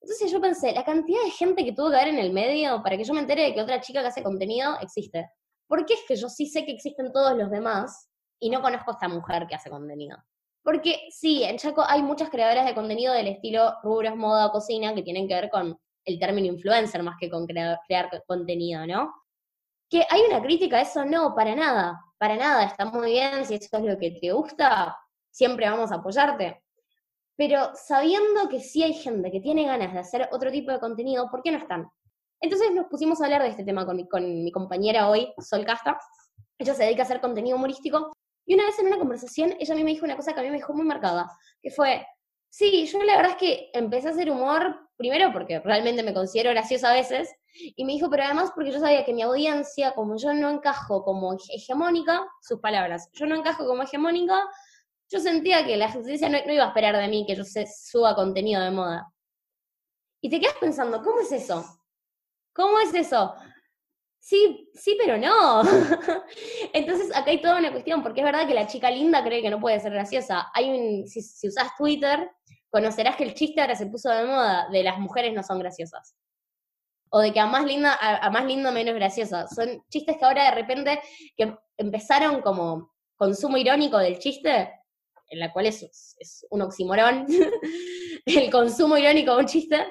Entonces 0.01 0.31
yo 0.31 0.41
pensé, 0.41 0.73
la 0.73 0.85
cantidad 0.85 1.23
de 1.23 1.31
gente 1.31 1.65
que 1.65 1.73
tuvo 1.73 1.91
que 1.91 1.97
haber 1.97 2.09
en 2.09 2.19
el 2.19 2.33
medio 2.33 2.83
para 2.83 2.97
que 2.97 3.05
yo 3.05 3.15
me 3.15 3.21
entere 3.21 3.43
de 3.43 3.55
que 3.55 3.63
otra 3.63 3.81
chica 3.81 4.03
que 4.03 4.09
hace 4.09 4.23
contenido 4.23 4.79
existe. 4.81 5.31
¿Por 5.67 5.87
qué 5.87 5.95
es 5.95 6.01
que 6.07 6.17
yo 6.17 6.29
sí 6.29 6.47
sé 6.47 6.67
que 6.67 6.73
existen 6.73 7.11
todos 7.11 7.37
los 7.39 7.51
demás 7.51 8.11
y 8.39 8.51
no 8.51 8.61
conozco 8.61 8.91
a 8.91 8.95
esta 8.95 9.09
mujer 9.09 9.47
que 9.47 9.55
hace 9.55 9.71
contenido? 9.71 10.19
Porque 10.63 11.09
sí, 11.11 11.43
en 11.43 11.57
Chaco 11.57 11.85
hay 11.87 12.03
muchas 12.03 12.29
creadoras 12.29 12.67
de 12.67 12.75
contenido 12.75 13.15
del 13.15 13.29
estilo 13.29 13.75
rubros, 13.83 14.17
moda, 14.17 14.51
cocina, 14.51 14.95
que 14.95 15.03
tienen 15.03 15.27
que 15.27 15.35
ver 15.35 15.49
con 15.49 15.79
el 16.05 16.19
término 16.19 16.47
influencer 16.49 17.03
más 17.03 17.17
que 17.19 17.31
con 17.31 17.47
crear, 17.47 17.79
crear 17.87 18.11
contenido, 18.27 18.87
¿no? 18.87 19.15
Que 19.89 20.05
hay 20.09 20.23
una 20.29 20.43
crítica 20.43 20.79
a 20.79 20.83
eso, 20.83 21.05
no, 21.05 21.35
para 21.35 21.55
nada, 21.55 22.01
para 22.19 22.37
nada, 22.37 22.65
está 22.65 22.87
muy 22.87 23.13
bien, 23.13 23.45
si 23.45 23.55
eso 23.55 23.77
es 23.77 23.85
lo 23.85 23.99
que 23.99 24.13
te 24.13 24.33
gusta, 24.33 24.97
siempre 25.31 25.69
vamos 25.69 25.93
a 25.93 25.97
apoyarte. 25.97 26.63
Pero 27.37 27.71
sabiendo 27.75 28.49
que 28.49 28.61
sí 28.61 28.83
hay 28.83 28.95
gente 28.95 29.31
que 29.31 29.41
tiene 29.41 29.65
ganas 29.65 29.93
de 29.93 29.99
hacer 29.99 30.29
otro 30.33 30.51
tipo 30.51 30.71
de 30.71 30.79
contenido, 30.79 31.29
¿por 31.31 31.43
qué 31.43 31.51
no 31.51 31.59
están? 31.59 31.89
Entonces 32.41 32.73
nos 32.73 32.87
pusimos 32.87 33.21
a 33.21 33.25
hablar 33.25 33.43
de 33.43 33.49
este 33.49 33.65
tema 33.65 33.85
con 33.85 33.97
mi, 33.97 34.09
con 34.09 34.45
mi 34.45 34.53
compañera 34.53 35.09
hoy, 35.09 35.33
Sol 35.39 35.65
Casta. 35.65 35.99
Ella 36.59 36.75
se 36.75 36.85
dedica 36.85 37.03
a 37.03 37.07
hacer 37.07 37.21
contenido 37.21 37.57
humorístico. 37.57 38.13
Y 38.47 38.55
una 38.55 38.67
vez 38.67 38.79
en 38.79 38.87
una 38.87 38.99
conversación, 38.99 39.57
ella 39.59 39.75
a 39.75 39.77
mí 39.77 39.85
me 39.85 39.93
dijo 39.93 40.05
una 40.05 40.17
cosa 40.17 40.33
que 40.33 40.41
a 40.41 40.43
mí 40.43 40.51
me 40.51 40.59
dejó 40.59 40.75
muy 40.75 40.85
marcada, 40.85 41.31
que 41.63 41.71
fue, 41.71 42.07
sí, 42.51 42.87
yo 42.87 43.03
la 43.03 43.17
verdad 43.17 43.33
es 43.33 43.39
que 43.39 43.71
empecé 43.73 44.09
a 44.09 44.11
hacer 44.11 44.31
humor, 44.31 44.84
primero 44.97 45.33
porque 45.33 45.61
realmente 45.61 46.03
me 46.03 46.15
considero 46.15 46.51
graciosa 46.51 46.91
a 46.91 46.95
veces, 46.95 47.29
y 47.55 47.85
me 47.85 47.93
dijo, 47.93 48.11
pero 48.11 48.25
además 48.25 48.51
porque 48.55 48.73
yo 48.73 48.81
sabía 48.81 49.05
que 49.05 49.15
mi 49.15 49.23
audiencia, 49.23 49.93
como 49.93 50.17
yo 50.17 50.35
no 50.35 50.51
encajo 50.51 51.05
como 51.05 51.37
hegemónica, 51.49 52.27
sus 52.41 52.61
palabras, 52.61 53.09
yo 53.13 53.27
no 53.27 53.37
encajo 53.37 53.67
como 53.67 53.83
hegemónica, 53.83 54.41
yo 55.09 55.21
sentía 55.21 55.65
que 55.65 55.77
la 55.77 55.91
justicia 55.91 56.29
no, 56.29 56.39
iba 56.53 56.65
a 56.65 56.69
esperar 56.69 56.97
de 56.97 57.09
mí 57.09 57.25
que 57.27 57.37
yo 57.37 57.45
suba 57.45 58.15
contenido 58.15 58.63
de 58.63 58.71
moda. 58.71 59.07
Y 60.21 60.31
te 60.31 60.41
quedas 60.41 60.57
pensando, 60.61 61.03
¿cómo 61.03 61.21
es 61.21 61.31
eso? 61.31 61.65
¿Cómo 62.53 62.79
es 62.81 62.95
eso? 62.95 63.35
Sí, 64.19 64.71
sí, 64.75 64.97
pero 64.99 65.19
no. 65.19 65.63
Entonces 66.73 67.15
acá 67.15 67.31
hay 67.31 67.43
toda 67.43 67.59
una 67.59 67.71
cuestión, 67.71 68.03
porque 68.03 68.21
es 68.21 68.25
verdad 68.25 68.49
que 68.49 68.55
la 68.55 68.67
chica 68.67 68.91
linda 68.91 69.23
cree 69.23 69.43
que 69.43 69.51
no 69.51 69.61
puede 69.61 69.79
ser 69.81 69.93
graciosa. 69.93 70.51
Hay 70.55 70.71
un, 70.71 71.07
si, 71.07 71.21
si 71.21 71.49
usas 71.49 71.77
Twitter, 71.77 72.31
conocerás 72.75 73.15
que 73.15 73.23
el 73.23 73.35
chiste 73.35 73.61
ahora 73.61 73.77
se 73.77 73.87
puso 73.87 74.11
de 74.11 74.25
moda 74.25 74.69
de 74.69 74.83
las 74.83 74.99
mujeres 74.99 75.33
no 75.33 75.45
son 75.45 75.61
graciosas. 75.61 76.17
O 77.09 77.21
de 77.21 77.33
que 77.33 77.39
a 77.39 77.47
más 77.47 77.65
linda, 77.65 77.97
a, 78.01 78.29
más 78.31 78.45
lindo 78.47 78.73
menos 78.73 78.97
graciosa. 78.97 79.47
Son 79.47 79.85
chistes 79.89 80.17
que 80.19 80.25
ahora 80.25 80.47
de 80.47 80.57
repente 80.57 81.01
que 81.37 81.57
empezaron 81.77 82.43
como 82.43 82.93
consumo 83.15 83.57
irónico 83.59 83.99
del 83.99 84.19
chiste, 84.19 84.73
en 85.29 85.39
la 85.39 85.53
cual 85.53 85.67
es, 85.67 86.17
es 86.19 86.45
un 86.51 86.63
oximorón, 86.63 87.27
el 88.27 88.51
consumo 88.51 88.99
irónico 88.99 89.37
de 89.37 89.39
un 89.39 89.47
chiste, 89.47 89.87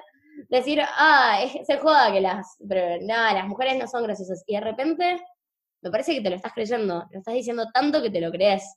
decir, 0.50 0.82
ah, 0.82 1.40
se 1.66 1.78
joda 1.78 2.12
que 2.12 2.20
las, 2.20 2.58
pero 2.68 3.02
nada, 3.06 3.34
las 3.34 3.48
mujeres 3.48 3.78
no 3.78 3.88
son 3.88 4.04
graciosas. 4.04 4.44
Y 4.46 4.56
de 4.56 4.62
repente, 4.62 5.22
me 5.82 5.90
parece 5.90 6.16
que 6.16 6.22
te 6.22 6.30
lo 6.30 6.36
estás 6.36 6.52
creyendo, 6.52 7.08
lo 7.10 7.20
estás 7.20 7.34
diciendo 7.34 7.66
tanto 7.74 8.02
que 8.02 8.10
te 8.10 8.20
lo 8.20 8.30
crees. 8.30 8.76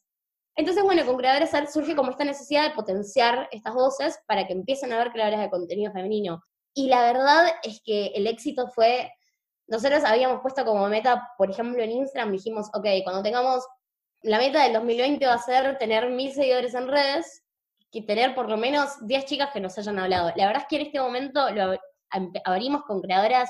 Entonces, 0.57 0.83
bueno, 0.83 1.05
con 1.05 1.19
Creadores 1.19 1.51
surge 1.71 1.95
como 1.95 2.11
esta 2.11 2.25
necesidad 2.25 2.69
de 2.69 2.75
potenciar 2.75 3.49
estas 3.53 3.75
voces 3.75 4.19
para 4.27 4.47
que 4.47 4.55
empiecen 4.55 4.92
a 4.92 4.97
haber 4.97 5.12
creadores 5.12 5.40
de 5.40 5.51
contenido 5.51 5.92
femenino. 5.92 6.42
Y 6.75 6.88
la 6.88 7.03
verdad 7.03 7.47
es 7.62 7.81
que 7.85 8.07
el 8.09 8.27
éxito 8.27 8.69
fue, 8.69 9.12
nosotros 9.66 10.03
habíamos 10.05 10.40
puesto 10.40 10.64
como 10.64 10.88
meta, 10.88 11.31
por 11.37 11.51
ejemplo, 11.51 11.83
en 11.83 11.90
Instagram, 11.90 12.33
dijimos, 12.33 12.69
ok, 12.73 12.87
cuando 13.05 13.23
tengamos 13.23 13.64
la 14.23 14.38
meta 14.38 14.62
del 14.62 14.73
2020 14.73 15.27
va 15.27 15.35
a 15.35 15.38
ser 15.38 15.79
tener 15.79 16.11
mil 16.11 16.33
seguidores 16.33 16.75
en 16.75 16.88
redes 16.88 17.45
y 17.90 18.07
tener 18.07 18.35
por 18.35 18.49
lo 18.49 18.57
menos 18.57 19.07
10 19.07 19.25
chicas 19.27 19.51
que 19.53 19.61
nos 19.61 19.79
hayan 19.79 19.99
hablado. 19.99 20.33
La 20.37 20.47
verdad 20.47 20.62
es 20.62 20.69
que 20.69 20.77
en 20.77 20.87
este 20.87 21.01
momento 21.01 21.51
lo 21.51 21.79
abrimos 22.45 22.83
con 22.85 23.01
creadoras 23.01 23.49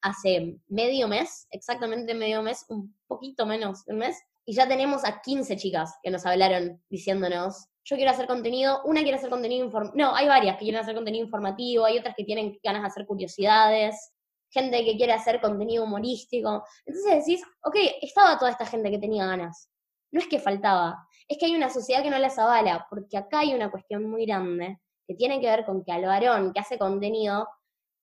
hace 0.00 0.58
medio 0.68 1.06
mes, 1.08 1.46
exactamente 1.50 2.14
medio 2.14 2.42
mes, 2.42 2.64
un 2.68 2.94
poquito 3.06 3.46
menos 3.46 3.84
de 3.84 3.92
un 3.92 4.00
mes, 4.00 4.18
y 4.46 4.54
ya 4.54 4.66
tenemos 4.66 5.04
a 5.04 5.20
15 5.20 5.56
chicas 5.56 5.94
que 6.02 6.10
nos 6.10 6.24
hablaron 6.24 6.82
diciéndonos, 6.88 7.68
yo 7.84 7.96
quiero 7.96 8.10
hacer 8.10 8.26
contenido, 8.26 8.80
una 8.84 9.02
quiere 9.02 9.18
hacer 9.18 9.28
contenido 9.28 9.64
informativo, 9.64 10.02
no, 10.02 10.16
hay 10.16 10.26
varias 10.28 10.56
que 10.56 10.64
quieren 10.64 10.80
hacer 10.80 10.94
contenido 10.94 11.24
informativo, 11.24 11.84
hay 11.84 11.98
otras 11.98 12.14
que 12.16 12.24
tienen 12.24 12.58
ganas 12.62 12.82
de 12.82 12.88
hacer 12.88 13.06
curiosidades, 13.06 14.12
gente 14.50 14.84
que 14.84 14.96
quiere 14.96 15.12
hacer 15.12 15.40
contenido 15.40 15.84
humorístico. 15.84 16.64
Entonces 16.86 17.26
decís, 17.26 17.42
ok, 17.62 17.76
estaba 18.00 18.38
toda 18.38 18.52
esta 18.52 18.64
gente 18.64 18.90
que 18.90 18.98
tenía 18.98 19.26
ganas 19.26 19.68
no 20.16 20.20
es 20.20 20.28
que 20.28 20.38
faltaba, 20.38 21.06
es 21.28 21.38
que 21.38 21.46
hay 21.46 21.54
una 21.54 21.70
sociedad 21.70 22.02
que 22.02 22.10
no 22.10 22.18
las 22.18 22.38
avala, 22.38 22.86
porque 22.88 23.16
acá 23.16 23.40
hay 23.40 23.54
una 23.54 23.70
cuestión 23.70 24.08
muy 24.08 24.26
grande 24.26 24.78
que 25.06 25.14
tiene 25.14 25.40
que 25.40 25.46
ver 25.46 25.64
con 25.64 25.84
que 25.84 25.92
al 25.92 26.04
varón 26.04 26.52
que 26.52 26.60
hace 26.60 26.78
contenido, 26.78 27.48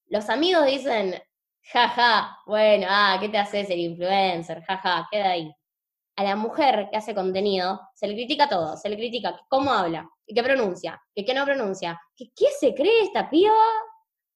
los 0.08 0.30
amigos 0.30 0.66
dicen, 0.66 1.16
jaja, 1.64 2.38
bueno, 2.46 2.88
ah, 2.90 3.18
¿qué 3.20 3.30
te 3.30 3.38
haces 3.38 3.70
el 3.70 3.80
influencer? 3.80 4.64
Jaja, 4.64 5.08
queda 5.12 5.32
ahí. 5.32 5.52
A 6.16 6.24
la 6.24 6.36
mujer 6.36 6.90
que 6.92 6.98
hace 6.98 7.16
contenido 7.16 7.82
se 7.96 8.08
le 8.08 8.14
critica 8.14 8.48
todo, 8.48 8.78
se 8.78 8.90
le 8.90 8.96
critica 8.96 9.40
cómo 9.50 9.72
habla, 9.72 10.08
qué 10.28 10.44
pronuncia, 10.44 11.02
que 11.16 11.26
qué 11.26 11.34
no 11.34 11.46
pronuncia, 11.46 12.00
que 12.16 12.32
qué 12.36 12.46
se 12.60 12.76
cree 12.76 13.02
esta 13.02 13.30
piba, 13.30 13.54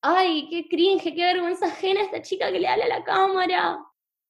ay, 0.01 0.47
qué 0.49 0.67
cringe, 0.67 1.13
qué 1.13 1.33
vergüenza 1.33 1.67
ajena 1.67 2.01
esta 2.01 2.21
chica 2.21 2.51
que 2.51 2.59
le 2.59 2.67
habla 2.67 2.85
a 2.85 2.99
la 2.99 3.03
cámara, 3.03 3.79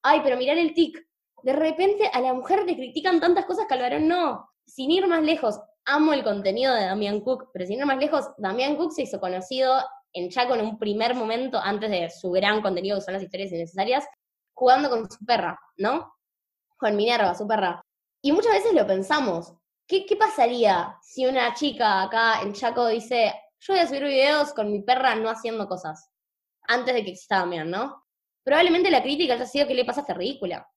ay, 0.03 0.21
pero 0.23 0.37
mirar 0.37 0.57
el 0.57 0.73
tic, 0.73 1.07
de 1.43 1.53
repente 1.53 2.09
a 2.11 2.19
la 2.19 2.33
mujer 2.33 2.65
le 2.65 2.75
critican 2.75 3.19
tantas 3.19 3.45
cosas 3.45 3.65
que 3.67 3.73
al 3.75 3.81
varón 3.81 4.07
no. 4.07 4.49
Sin 4.65 4.91
ir 4.91 5.07
más 5.07 5.23
lejos, 5.23 5.59
amo 5.85 6.11
el 6.13 6.23
contenido 6.23 6.73
de 6.73 6.85
Damián 6.85 7.21
Cook, 7.21 7.51
pero 7.53 7.65
sin 7.65 7.79
ir 7.79 7.85
más 7.85 7.97
lejos, 7.97 8.25
Damián 8.37 8.75
Cook 8.75 8.91
se 8.91 9.03
hizo 9.03 9.19
conocido 9.19 9.79
en 10.13 10.29
Chaco 10.29 10.55
en 10.55 10.61
un 10.61 10.77
primer 10.77 11.15
momento, 11.15 11.59
antes 11.59 11.89
de 11.89 12.09
su 12.09 12.31
gran 12.31 12.61
contenido 12.61 12.97
que 12.97 13.03
son 13.03 13.13
las 13.13 13.23
historias 13.23 13.51
innecesarias, 13.51 14.05
jugando 14.53 14.89
con 14.89 15.09
su 15.09 15.23
perra, 15.25 15.57
¿no? 15.77 16.11
Con 16.77 16.95
Minerva, 16.95 17.35
su 17.35 17.47
perra. 17.47 17.81
Y 18.21 18.31
muchas 18.31 18.53
veces 18.53 18.73
lo 18.73 18.85
pensamos. 18.85 19.53
¿Qué, 19.87 20.05
¿Qué 20.05 20.15
pasaría 20.15 20.97
si 21.01 21.25
una 21.25 21.53
chica 21.53 22.03
acá 22.03 22.41
en 22.41 22.53
Chaco 22.53 22.87
dice, 22.87 23.33
yo 23.59 23.73
voy 23.73 23.81
a 23.81 23.87
subir 23.87 24.03
videos 24.03 24.53
con 24.53 24.71
mi 24.71 24.81
perra 24.81 25.15
no 25.15 25.29
haciendo 25.29 25.67
cosas? 25.67 26.09
Antes 26.67 26.93
de 26.93 27.03
que 27.03 27.11
exista 27.11 27.39
Damián, 27.39 27.71
¿no? 27.71 28.03
Probablemente 28.43 28.91
la 28.91 29.01
crítica 29.01 29.33
haya 29.33 29.45
sido 29.45 29.67
que 29.67 29.73
le 29.73 29.85
pasaste 29.85 30.13
ridícula 30.13 30.67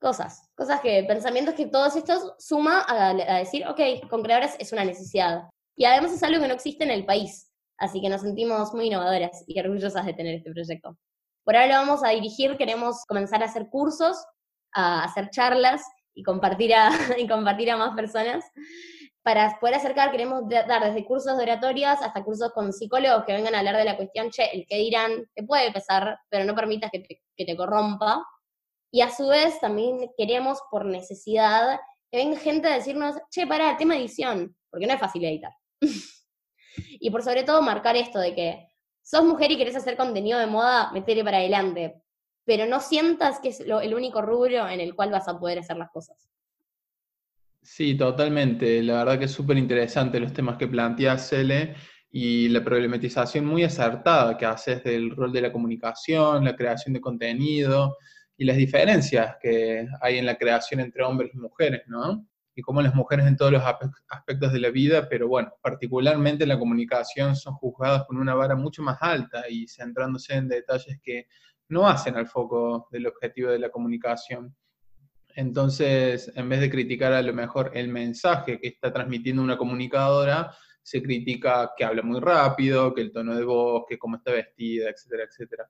cosas, 0.00 0.50
cosas 0.54 0.80
que, 0.80 1.04
pensamientos 1.04 1.54
que 1.54 1.66
todos 1.66 1.96
estos 1.96 2.34
suma 2.38 2.84
a, 2.86 3.38
decir, 3.38 3.66
ok, 3.66 4.08
con 4.08 4.22
creadores 4.22 4.56
es 4.58 4.72
una 4.72 4.84
necesidad. 4.84 5.48
Y 5.76 5.84
además 5.84 6.12
es 6.12 6.22
algo 6.22 6.40
que 6.40 6.48
no 6.48 6.54
existe 6.54 6.84
en 6.84 6.90
el 6.90 7.04
país, 7.04 7.50
así 7.78 8.00
que 8.00 8.08
nos 8.08 8.22
sentimos 8.22 8.72
muy 8.74 8.86
innovadoras 8.86 9.44
y 9.46 9.58
orgullosas 9.58 10.06
de 10.06 10.14
tener 10.14 10.36
este 10.36 10.52
proyecto. 10.52 10.96
Por 11.44 11.56
ahora 11.56 11.66
lo 11.68 11.86
vamos 11.86 12.04
a 12.04 12.10
dirigir, 12.10 12.56
queremos 12.56 13.04
comenzar 13.06 13.42
a 13.42 13.46
hacer 13.46 13.68
cursos, 13.68 14.24
a 14.76 15.02
hacer 15.02 15.30
charlas 15.30 15.82
y 16.14 16.22
compartir 16.22 16.74
a, 16.74 16.90
y 17.18 17.26
compartir 17.26 17.70
a 17.70 17.76
más 17.76 17.96
personas. 17.96 18.44
Para 19.22 19.58
poder 19.58 19.74
acercar, 19.74 20.12
queremos 20.12 20.48
dar 20.48 20.84
desde 20.84 21.04
cursos 21.04 21.36
de 21.36 21.42
oratorias 21.42 22.00
hasta 22.00 22.22
cursos 22.22 22.52
con 22.52 22.72
psicólogos 22.72 23.24
que 23.24 23.32
vengan 23.32 23.56
a 23.56 23.58
hablar 23.58 23.76
de 23.76 23.84
la 23.84 23.96
cuestión, 23.96 24.30
che, 24.30 24.44
el 24.52 24.66
que 24.68 24.76
dirán, 24.76 25.28
te 25.34 25.42
puede 25.42 25.72
pesar, 25.72 26.20
pero 26.28 26.44
no 26.44 26.54
permitas 26.54 26.92
que 26.92 27.00
te, 27.00 27.22
que 27.36 27.44
te 27.44 27.56
corrompa, 27.56 28.24
Y 28.92 29.00
a 29.00 29.10
su 29.10 29.26
vez 29.26 29.58
también 29.58 30.12
queremos 30.16 30.60
por 30.70 30.84
necesidad 30.84 31.80
que 32.08 32.18
venga 32.18 32.38
gente 32.38 32.68
a 32.68 32.74
decirnos, 32.74 33.16
che, 33.30 33.48
para, 33.48 33.72
el 33.72 33.76
tema 33.76 33.96
edición, 33.96 34.56
porque 34.70 34.86
no 34.86 34.94
es 34.94 35.00
fácil 35.00 35.24
editar. 35.24 35.52
y 37.00 37.10
por 37.10 37.22
sobre 37.24 37.42
todo 37.42 37.62
marcar 37.62 37.96
esto 37.96 38.20
de 38.20 38.32
que 38.32 38.68
sos 39.02 39.24
mujer 39.24 39.50
y 39.50 39.56
querés 39.56 39.74
hacer 39.74 39.96
contenido 39.96 40.38
de 40.38 40.46
moda, 40.46 40.92
metele 40.92 41.24
para 41.24 41.38
adelante, 41.38 42.00
pero 42.46 42.64
no 42.64 42.80
sientas 42.80 43.40
que 43.40 43.48
es 43.48 43.60
el 43.60 43.92
único 43.92 44.22
rubro 44.22 44.68
en 44.68 44.80
el 44.80 44.94
cual 44.94 45.10
vas 45.10 45.28
a 45.28 45.38
poder 45.38 45.58
hacer 45.58 45.76
las 45.76 45.90
cosas. 45.90 46.16
Sí, 47.60 47.96
totalmente. 47.96 48.80
La 48.84 48.98
verdad 48.98 49.18
que 49.18 49.24
es 49.24 49.32
súper 49.32 49.58
interesante 49.58 50.20
los 50.20 50.32
temas 50.32 50.56
que 50.56 50.68
planteas, 50.68 51.28
Cele, 51.28 51.74
y 52.08 52.48
la 52.48 52.62
problematización 52.62 53.44
muy 53.44 53.64
acertada 53.64 54.38
que 54.38 54.46
haces 54.46 54.84
del 54.84 55.10
rol 55.10 55.32
de 55.32 55.42
la 55.42 55.52
comunicación, 55.52 56.44
la 56.44 56.54
creación 56.54 56.94
de 56.94 57.00
contenido 57.00 57.96
y 58.36 58.44
las 58.44 58.56
diferencias 58.56 59.36
que 59.42 59.86
hay 60.00 60.18
en 60.18 60.26
la 60.26 60.36
creación 60.36 60.78
entre 60.80 61.02
hombres 61.02 61.32
y 61.34 61.38
mujeres, 61.38 61.82
¿no? 61.88 62.24
Y 62.54 62.62
cómo 62.62 62.80
las 62.80 62.94
mujeres 62.94 63.26
en 63.26 63.36
todos 63.36 63.52
los 63.52 63.62
aspectos 64.08 64.52
de 64.52 64.60
la 64.60 64.70
vida, 64.70 65.08
pero 65.08 65.26
bueno, 65.26 65.52
particularmente 65.60 66.44
en 66.44 66.50
la 66.50 66.58
comunicación 66.58 67.34
son 67.34 67.54
juzgadas 67.54 68.04
con 68.06 68.16
una 68.16 68.34
vara 68.34 68.54
mucho 68.54 68.82
más 68.82 68.96
alta 69.00 69.42
y 69.50 69.66
centrándose 69.66 70.34
en 70.34 70.48
detalles 70.48 70.98
que 71.02 71.26
no 71.68 71.88
hacen 71.88 72.16
al 72.16 72.26
foco 72.26 72.88
del 72.90 73.06
objetivo 73.06 73.50
de 73.50 73.58
la 73.58 73.70
comunicación. 73.70 74.54
Entonces, 75.34 76.32
en 76.34 76.48
vez 76.48 76.60
de 76.60 76.70
criticar 76.70 77.12
a 77.12 77.22
lo 77.22 77.34
mejor 77.34 77.70
el 77.74 77.88
mensaje 77.88 78.58
que 78.58 78.68
está 78.68 78.92
transmitiendo 78.92 79.42
una 79.42 79.58
comunicadora, 79.58 80.54
se 80.82 81.02
critica 81.02 81.72
que 81.76 81.84
habla 81.84 82.02
muy 82.02 82.20
rápido, 82.20 82.94
que 82.94 83.02
el 83.02 83.12
tono 83.12 83.36
de 83.36 83.44
voz, 83.44 83.84
que 83.88 83.98
cómo 83.98 84.16
está 84.16 84.32
vestida, 84.32 84.88
etcétera, 84.88 85.24
etcétera. 85.24 85.68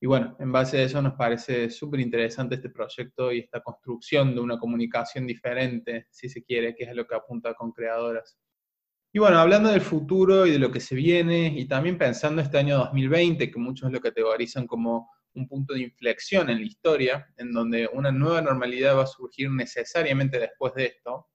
Y 0.00 0.06
bueno, 0.06 0.36
en 0.38 0.52
base 0.52 0.78
a 0.78 0.82
eso 0.82 1.00
nos 1.00 1.14
parece 1.14 1.70
súper 1.70 2.00
interesante 2.00 2.56
este 2.56 2.70
proyecto 2.70 3.32
y 3.32 3.40
esta 3.40 3.60
construcción 3.60 4.34
de 4.34 4.40
una 4.40 4.58
comunicación 4.58 5.26
diferente, 5.26 6.06
si 6.10 6.28
se 6.28 6.44
quiere, 6.44 6.74
que 6.74 6.84
es 6.84 6.94
lo 6.94 7.06
que 7.06 7.16
apunta 7.16 7.54
con 7.54 7.72
creadoras. 7.72 8.38
Y 9.12 9.18
bueno, 9.18 9.38
hablando 9.38 9.70
del 9.70 9.80
futuro 9.80 10.46
y 10.46 10.52
de 10.52 10.58
lo 10.58 10.70
que 10.70 10.80
se 10.80 10.94
viene, 10.94 11.52
y 11.56 11.66
también 11.66 11.96
pensando 11.96 12.42
este 12.42 12.58
año 12.58 12.78
2020, 12.78 13.50
que 13.50 13.58
muchos 13.58 13.90
lo 13.90 14.00
categorizan 14.00 14.66
como 14.66 15.10
un 15.34 15.48
punto 15.48 15.74
de 15.74 15.82
inflexión 15.82 16.50
en 16.50 16.58
la 16.58 16.66
historia, 16.66 17.26
en 17.36 17.52
donde 17.52 17.88
una 17.92 18.10
nueva 18.10 18.42
normalidad 18.42 18.96
va 18.96 19.04
a 19.04 19.06
surgir 19.06 19.50
necesariamente 19.50 20.38
después 20.38 20.74
de 20.74 20.86
esto. 20.86 21.28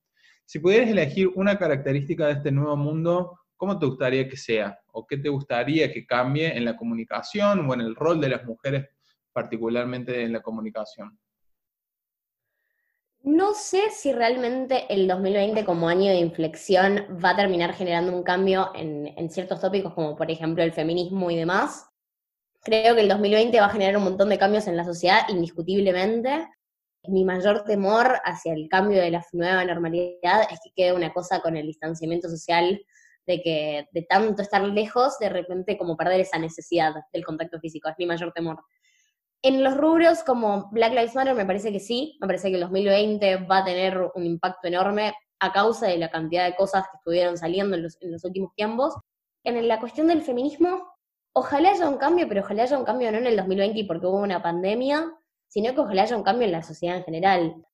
Si 0.46 0.60
pudieras 0.60 0.90
elegir 0.90 1.30
una 1.36 1.58
característica 1.58 2.28
de 2.28 2.34
este 2.34 2.52
nuevo 2.52 2.76
mundo, 2.76 3.40
¿cómo 3.56 3.80
te 3.80 3.86
gustaría 3.86 4.28
que 4.28 4.38
sea? 4.38 4.80
¿O 4.92 5.08
qué 5.08 5.18
te 5.18 5.30
gustaría 5.30 5.92
que 5.92 6.06
cambie 6.06 6.56
en 6.56 6.66
la 6.66 6.76
comunicación 6.76 7.70
o 7.70 7.74
en 7.74 7.82
el 7.82 7.96
rol 7.96 8.20
de 8.20 8.30
las 8.30 8.44
mujeres, 8.46 8.90
particularmente 9.32 10.22
en 10.24 10.34
la 10.34 10.42
comunicación? 10.42 11.18
No 13.22 13.54
sé 13.54 13.90
si 13.92 14.12
realmente 14.12 14.86
el 14.94 15.08
2020 15.08 15.64
como 15.64 15.88
año 15.88 16.12
de 16.12 16.18
inflexión 16.18 17.08
va 17.24 17.30
a 17.30 17.36
terminar 17.38 17.74
generando 17.74 18.14
un 18.14 18.22
cambio 18.22 18.72
en, 18.76 19.14
en, 19.18 19.30
ciertos 19.30 19.62
tópicos 19.62 19.94
como 19.94 20.18
por 20.18 20.30
ejemplo 20.30 20.62
el 20.62 20.74
feminismo 20.74 21.32
y 21.32 21.38
demás, 21.38 21.93
Creo 22.64 22.96
que 22.96 23.02
el 23.02 23.10
2020 23.10 23.60
va 23.60 23.66
a 23.66 23.70
generar 23.70 23.98
un 23.98 24.06
montón 24.06 24.30
de 24.30 24.38
cambios 24.38 24.68
en 24.68 24.78
la 24.78 24.86
sociedad, 24.86 25.28
indiscutiblemente. 25.28 26.48
Mi 27.10 27.26
mayor 27.26 27.66
temor 27.66 28.22
hacia 28.24 28.54
el 28.54 28.70
cambio 28.70 29.02
de 29.02 29.12
la 29.12 29.26
nueva 29.34 29.66
normalidad 29.66 30.44
es 30.50 30.62
que 30.64 30.72
quede 30.74 30.94
una 30.94 31.12
cosa 31.12 31.42
con 31.42 31.58
el 31.58 31.68
distanciamiento 31.68 32.30
social, 32.30 32.82
de 33.28 33.42
que 33.42 33.88
de 33.92 34.02
tanto 34.04 34.42
estar 34.42 34.62
lejos, 34.64 35.20
de 35.20 35.28
repente 35.28 35.78
como 35.78 35.98
perder 35.98 36.22
esa 36.22 36.40
necesidad 36.40 36.94
del 37.12 37.26
contacto 37.26 37.60
físico. 37.60 37.90
Es 37.90 37.96
mi 37.98 38.06
mayor 38.06 38.32
temor. 38.32 38.64
En 39.42 39.62
los 39.62 39.76
rubros 39.76 40.24
como 40.24 40.70
Black 40.72 40.94
Lives 40.94 41.16
Matter 41.16 41.36
me 41.36 41.46
parece 41.46 41.74
que 41.74 41.82
sí, 41.82 42.18
me 42.22 42.28
parece 42.28 42.48
que 42.48 42.56
el 42.56 42.62
2020 42.62 43.36
va 43.44 43.58
a 43.58 43.66
tener 43.66 44.00
un 44.16 44.26
impacto 44.26 44.70
enorme 44.70 45.14
a 45.40 45.52
causa 45.52 45.88
de 45.88 45.98
la 45.98 46.10
cantidad 46.10 46.46
de 46.46 46.56
cosas 46.56 46.84
que 46.84 46.96
estuvieron 46.96 47.38
saliendo 47.38 47.76
en 47.76 47.84
los, 47.84 48.02
en 48.02 48.14
los 48.14 48.24
últimos 48.24 48.56
tiempos. 48.56 48.96
En 49.44 49.68
la 49.68 49.82
cuestión 49.82 50.08
del 50.08 50.22
feminismo, 50.22 50.93
ojalá 51.34 51.72
haya 51.72 51.90
un 51.90 51.98
cambio, 51.98 52.28
pero 52.28 52.42
ojalá 52.42 52.64
haya 52.64 52.78
un 52.78 52.86
cambio 52.86 53.12
no 53.12 53.18
en 53.18 53.28
el 53.28 53.36
2020 53.36 53.86
porque 53.86 54.08
hubo 54.08 54.18
una 54.18 54.42
pandemia, 54.42 55.12
sino 55.48 55.74
que 55.74 55.82
ojalá 55.82 56.04
haya 56.04 56.16
un 56.16 56.24
cambio 56.24 56.46
en 56.46 56.52
la 56.52 56.64
sociedad 56.64 56.98
en 56.98 57.04
general. 57.04 57.66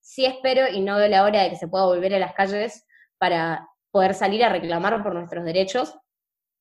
Sí 0.00 0.24
espero 0.24 0.68
y 0.68 0.80
no 0.80 0.96
veo 0.96 1.08
la 1.08 1.24
hora 1.24 1.42
de 1.42 1.50
que 1.50 1.56
se 1.56 1.68
pueda 1.68 1.86
volver 1.86 2.14
a 2.14 2.18
las 2.18 2.34
calles 2.34 2.86
para 3.18 3.68
poder 3.90 4.14
salir 4.14 4.44
a 4.44 4.48
reclamar 4.48 5.02
por 5.02 5.14
nuestros 5.14 5.44
derechos 5.44 5.96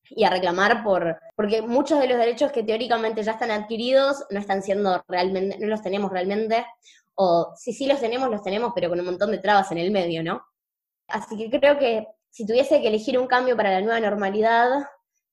y 0.09 0.23
a 0.23 0.29
reclamar 0.29 0.83
por, 0.83 1.19
porque 1.35 1.61
muchos 1.61 1.99
de 1.99 2.07
los 2.07 2.17
derechos 2.17 2.51
que 2.51 2.63
teóricamente 2.63 3.23
ya 3.23 3.33
están 3.33 3.51
adquiridos 3.51 4.25
no 4.29 4.39
están 4.39 4.61
siendo 4.61 5.03
realmente, 5.07 5.57
no 5.59 5.67
los 5.67 5.81
tenemos 5.81 6.11
realmente, 6.11 6.65
o 7.15 7.53
si 7.55 7.73
sí 7.73 7.87
los 7.87 7.99
tenemos, 7.99 8.29
los 8.29 8.43
tenemos, 8.43 8.71
pero 8.75 8.89
con 8.89 8.99
un 8.99 9.05
montón 9.05 9.31
de 9.31 9.39
trabas 9.39 9.71
en 9.71 9.79
el 9.79 9.91
medio, 9.91 10.23
¿no? 10.23 10.45
Así 11.07 11.37
que 11.37 11.59
creo 11.59 11.77
que 11.79 12.07
si 12.29 12.45
tuviese 12.45 12.81
que 12.81 12.89
elegir 12.89 13.17
un 13.17 13.27
cambio 13.27 13.55
para 13.55 13.71
la 13.71 13.81
nueva 13.81 13.99
normalidad, 13.99 14.85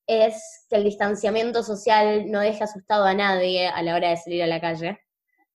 es 0.06 0.66
que 0.68 0.76
el 0.76 0.84
distanciamiento 0.84 1.62
social 1.62 2.30
no 2.30 2.40
deje 2.40 2.64
asustado 2.64 3.04
a 3.04 3.14
nadie 3.14 3.68
a 3.68 3.82
la 3.82 3.94
hora 3.94 4.10
de 4.10 4.16
salir 4.16 4.42
a 4.42 4.46
la 4.46 4.60
calle 4.60 5.00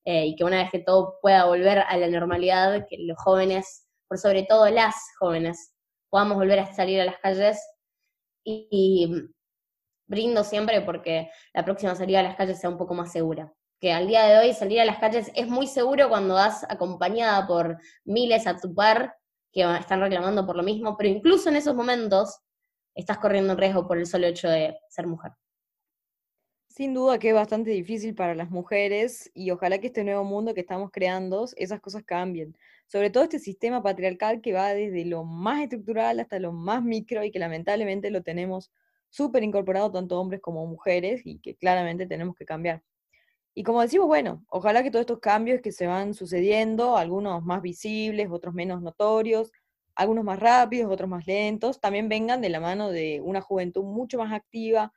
eh, 0.05 0.27
y 0.27 0.35
que 0.35 0.43
una 0.43 0.57
vez 0.57 0.71
que 0.71 0.79
todo 0.79 1.15
pueda 1.21 1.45
volver 1.45 1.79
a 1.79 1.97
la 1.97 2.07
normalidad, 2.07 2.85
que 2.89 2.97
los 2.99 3.17
jóvenes, 3.17 3.87
por 4.07 4.17
sobre 4.17 4.43
todo 4.43 4.69
las 4.69 4.95
jóvenes, 5.19 5.73
podamos 6.09 6.37
volver 6.37 6.59
a 6.59 6.73
salir 6.73 7.01
a 7.01 7.05
las 7.05 7.17
calles 7.17 7.59
y, 8.45 9.11
brindo 10.07 10.43
siempre 10.43 10.81
porque 10.81 11.29
la 11.53 11.65
próxima 11.65 11.95
salida 11.95 12.21
a 12.21 12.23
las 12.23 12.35
calles 12.35 12.59
sea 12.59 12.69
un 12.69 12.77
poco 12.77 12.93
más 12.93 13.11
segura. 13.11 13.53
Que 13.79 13.91
al 13.93 14.07
día 14.07 14.25
de 14.25 14.37
hoy 14.39 14.53
salir 14.53 14.79
a 14.79 14.85
las 14.85 14.97
calles 14.97 15.31
es 15.35 15.47
muy 15.47 15.67
seguro 15.67 16.09
cuando 16.09 16.35
vas 16.35 16.65
acompañada 16.69 17.45
por 17.45 17.77
miles 18.05 18.47
a 18.47 18.57
tu 18.57 18.73
par 18.73 19.15
que 19.51 19.61
están 19.77 19.99
reclamando 20.01 20.45
por 20.45 20.55
lo 20.55 20.63
mismo, 20.63 20.95
pero 20.97 21.09
incluso 21.09 21.49
en 21.49 21.57
esos 21.57 21.75
momentos 21.75 22.39
estás 22.97 23.19
corriendo 23.19 23.53
un 23.53 23.59
riesgo 23.59 23.87
por 23.87 23.97
el 23.97 24.07
solo 24.07 24.27
hecho 24.27 24.49
de 24.49 24.75
ser 24.89 25.07
mujer. 25.07 25.31
Sin 26.67 26.93
duda 26.93 27.19
que 27.19 27.29
es 27.29 27.33
bastante 27.33 27.69
difícil 27.71 28.15
para 28.15 28.35
las 28.35 28.49
mujeres 28.49 29.31
y 29.33 29.51
ojalá 29.51 29.79
que 29.79 29.87
este 29.87 30.03
nuevo 30.03 30.23
mundo 30.23 30.53
que 30.53 30.61
estamos 30.61 30.89
creando, 30.91 31.47
esas 31.55 31.79
cosas 31.79 32.03
cambien. 32.03 32.57
Sobre 32.87 33.09
todo 33.09 33.23
este 33.23 33.39
sistema 33.39 33.81
patriarcal 33.83 34.41
que 34.41 34.53
va 34.53 34.73
desde 34.73 35.05
lo 35.05 35.23
más 35.23 35.61
estructural 35.61 36.19
hasta 36.19 36.39
lo 36.39 36.51
más 36.51 36.83
micro 36.83 37.23
y 37.23 37.31
que 37.31 37.39
lamentablemente 37.39 38.09
lo 38.11 38.23
tenemos 38.23 38.71
súper 39.09 39.43
incorporado 39.43 39.91
tanto 39.91 40.19
hombres 40.19 40.41
como 40.41 40.65
mujeres 40.65 41.21
y 41.23 41.39
que 41.39 41.55
claramente 41.55 42.07
tenemos 42.07 42.35
que 42.35 42.45
cambiar. 42.45 42.83
Y 43.53 43.63
como 43.63 43.81
decimos, 43.81 44.07
bueno, 44.07 44.43
ojalá 44.49 44.83
que 44.83 44.91
todos 44.91 45.01
estos 45.01 45.19
cambios 45.19 45.61
que 45.61 45.71
se 45.71 45.87
van 45.87 46.13
sucediendo, 46.13 46.97
algunos 46.97 47.43
más 47.43 47.61
visibles, 47.61 48.29
otros 48.29 48.53
menos 48.53 48.81
notorios, 48.81 49.51
algunos 49.97 50.23
más 50.23 50.39
rápidos, 50.39 50.91
otros 50.91 51.09
más 51.09 51.25
lentos, 51.25 51.81
también 51.81 52.07
vengan 52.07 52.39
de 52.39 52.49
la 52.49 52.59
mano 52.59 52.89
de 52.91 53.19
una 53.19 53.41
juventud 53.41 53.83
mucho 53.83 54.19
más 54.19 54.31
activa, 54.31 54.93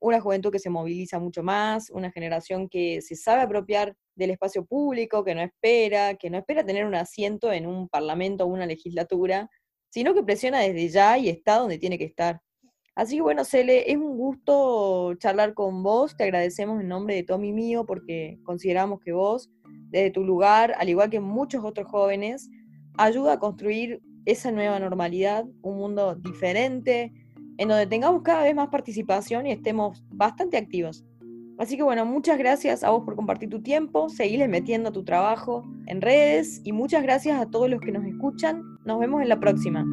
una 0.00 0.20
juventud 0.20 0.52
que 0.52 0.60
se 0.60 0.70
moviliza 0.70 1.18
mucho 1.18 1.42
más, 1.42 1.90
una 1.90 2.12
generación 2.12 2.68
que 2.68 3.02
se 3.02 3.16
sabe 3.16 3.42
apropiar 3.42 3.96
del 4.14 4.30
espacio 4.30 4.64
público, 4.64 5.24
que 5.24 5.34
no 5.34 5.42
espera, 5.42 6.14
que 6.14 6.30
no 6.30 6.38
espera 6.38 6.64
tener 6.64 6.86
un 6.86 6.94
asiento 6.94 7.52
en 7.52 7.66
un 7.66 7.88
parlamento 7.88 8.44
o 8.44 8.46
una 8.46 8.64
legislatura, 8.64 9.50
sino 9.90 10.14
que 10.14 10.22
presiona 10.22 10.60
desde 10.60 10.88
ya 10.88 11.18
y 11.18 11.28
está 11.28 11.56
donde 11.56 11.78
tiene 11.78 11.98
que 11.98 12.04
estar. 12.04 12.40
Así 12.94 13.16
que 13.16 13.22
bueno, 13.22 13.44
Cele, 13.44 13.90
es 13.90 13.96
un 13.96 14.16
gusto 14.16 15.14
charlar 15.14 15.52
con 15.54 15.82
vos, 15.82 16.16
te 16.16 16.24
agradecemos 16.24 16.80
en 16.80 16.86
nombre 16.86 17.16
de 17.16 17.24
Tommy 17.24 17.52
mío 17.52 17.84
porque 17.84 18.38
consideramos 18.44 19.00
que 19.00 19.10
vos, 19.10 19.50
desde 19.90 20.12
tu 20.12 20.22
lugar, 20.22 20.74
al 20.78 20.88
igual 20.88 21.10
que 21.10 21.18
muchos 21.18 21.64
otros 21.64 21.88
jóvenes, 21.88 22.48
ayuda 22.96 23.34
a 23.34 23.38
construir 23.38 24.00
esa 24.30 24.52
nueva 24.52 24.78
normalidad, 24.78 25.46
un 25.62 25.78
mundo 25.78 26.14
diferente, 26.14 27.12
en 27.56 27.68
donde 27.68 27.86
tengamos 27.86 28.22
cada 28.22 28.44
vez 28.44 28.54
más 28.54 28.68
participación 28.68 29.46
y 29.46 29.52
estemos 29.52 30.04
bastante 30.10 30.58
activos. 30.58 31.04
Así 31.56 31.76
que 31.76 31.82
bueno, 31.82 32.04
muchas 32.04 32.38
gracias 32.38 32.84
a 32.84 32.90
vos 32.90 33.04
por 33.04 33.16
compartir 33.16 33.48
tu 33.48 33.62
tiempo, 33.62 34.10
seguirle 34.10 34.46
metiendo 34.46 34.92
tu 34.92 35.02
trabajo 35.02 35.64
en 35.86 36.00
redes 36.02 36.60
y 36.62 36.72
muchas 36.72 37.02
gracias 37.02 37.40
a 37.40 37.46
todos 37.46 37.70
los 37.70 37.80
que 37.80 37.90
nos 37.90 38.04
escuchan. 38.04 38.62
Nos 38.84 39.00
vemos 39.00 39.22
en 39.22 39.30
la 39.30 39.40
próxima. 39.40 39.84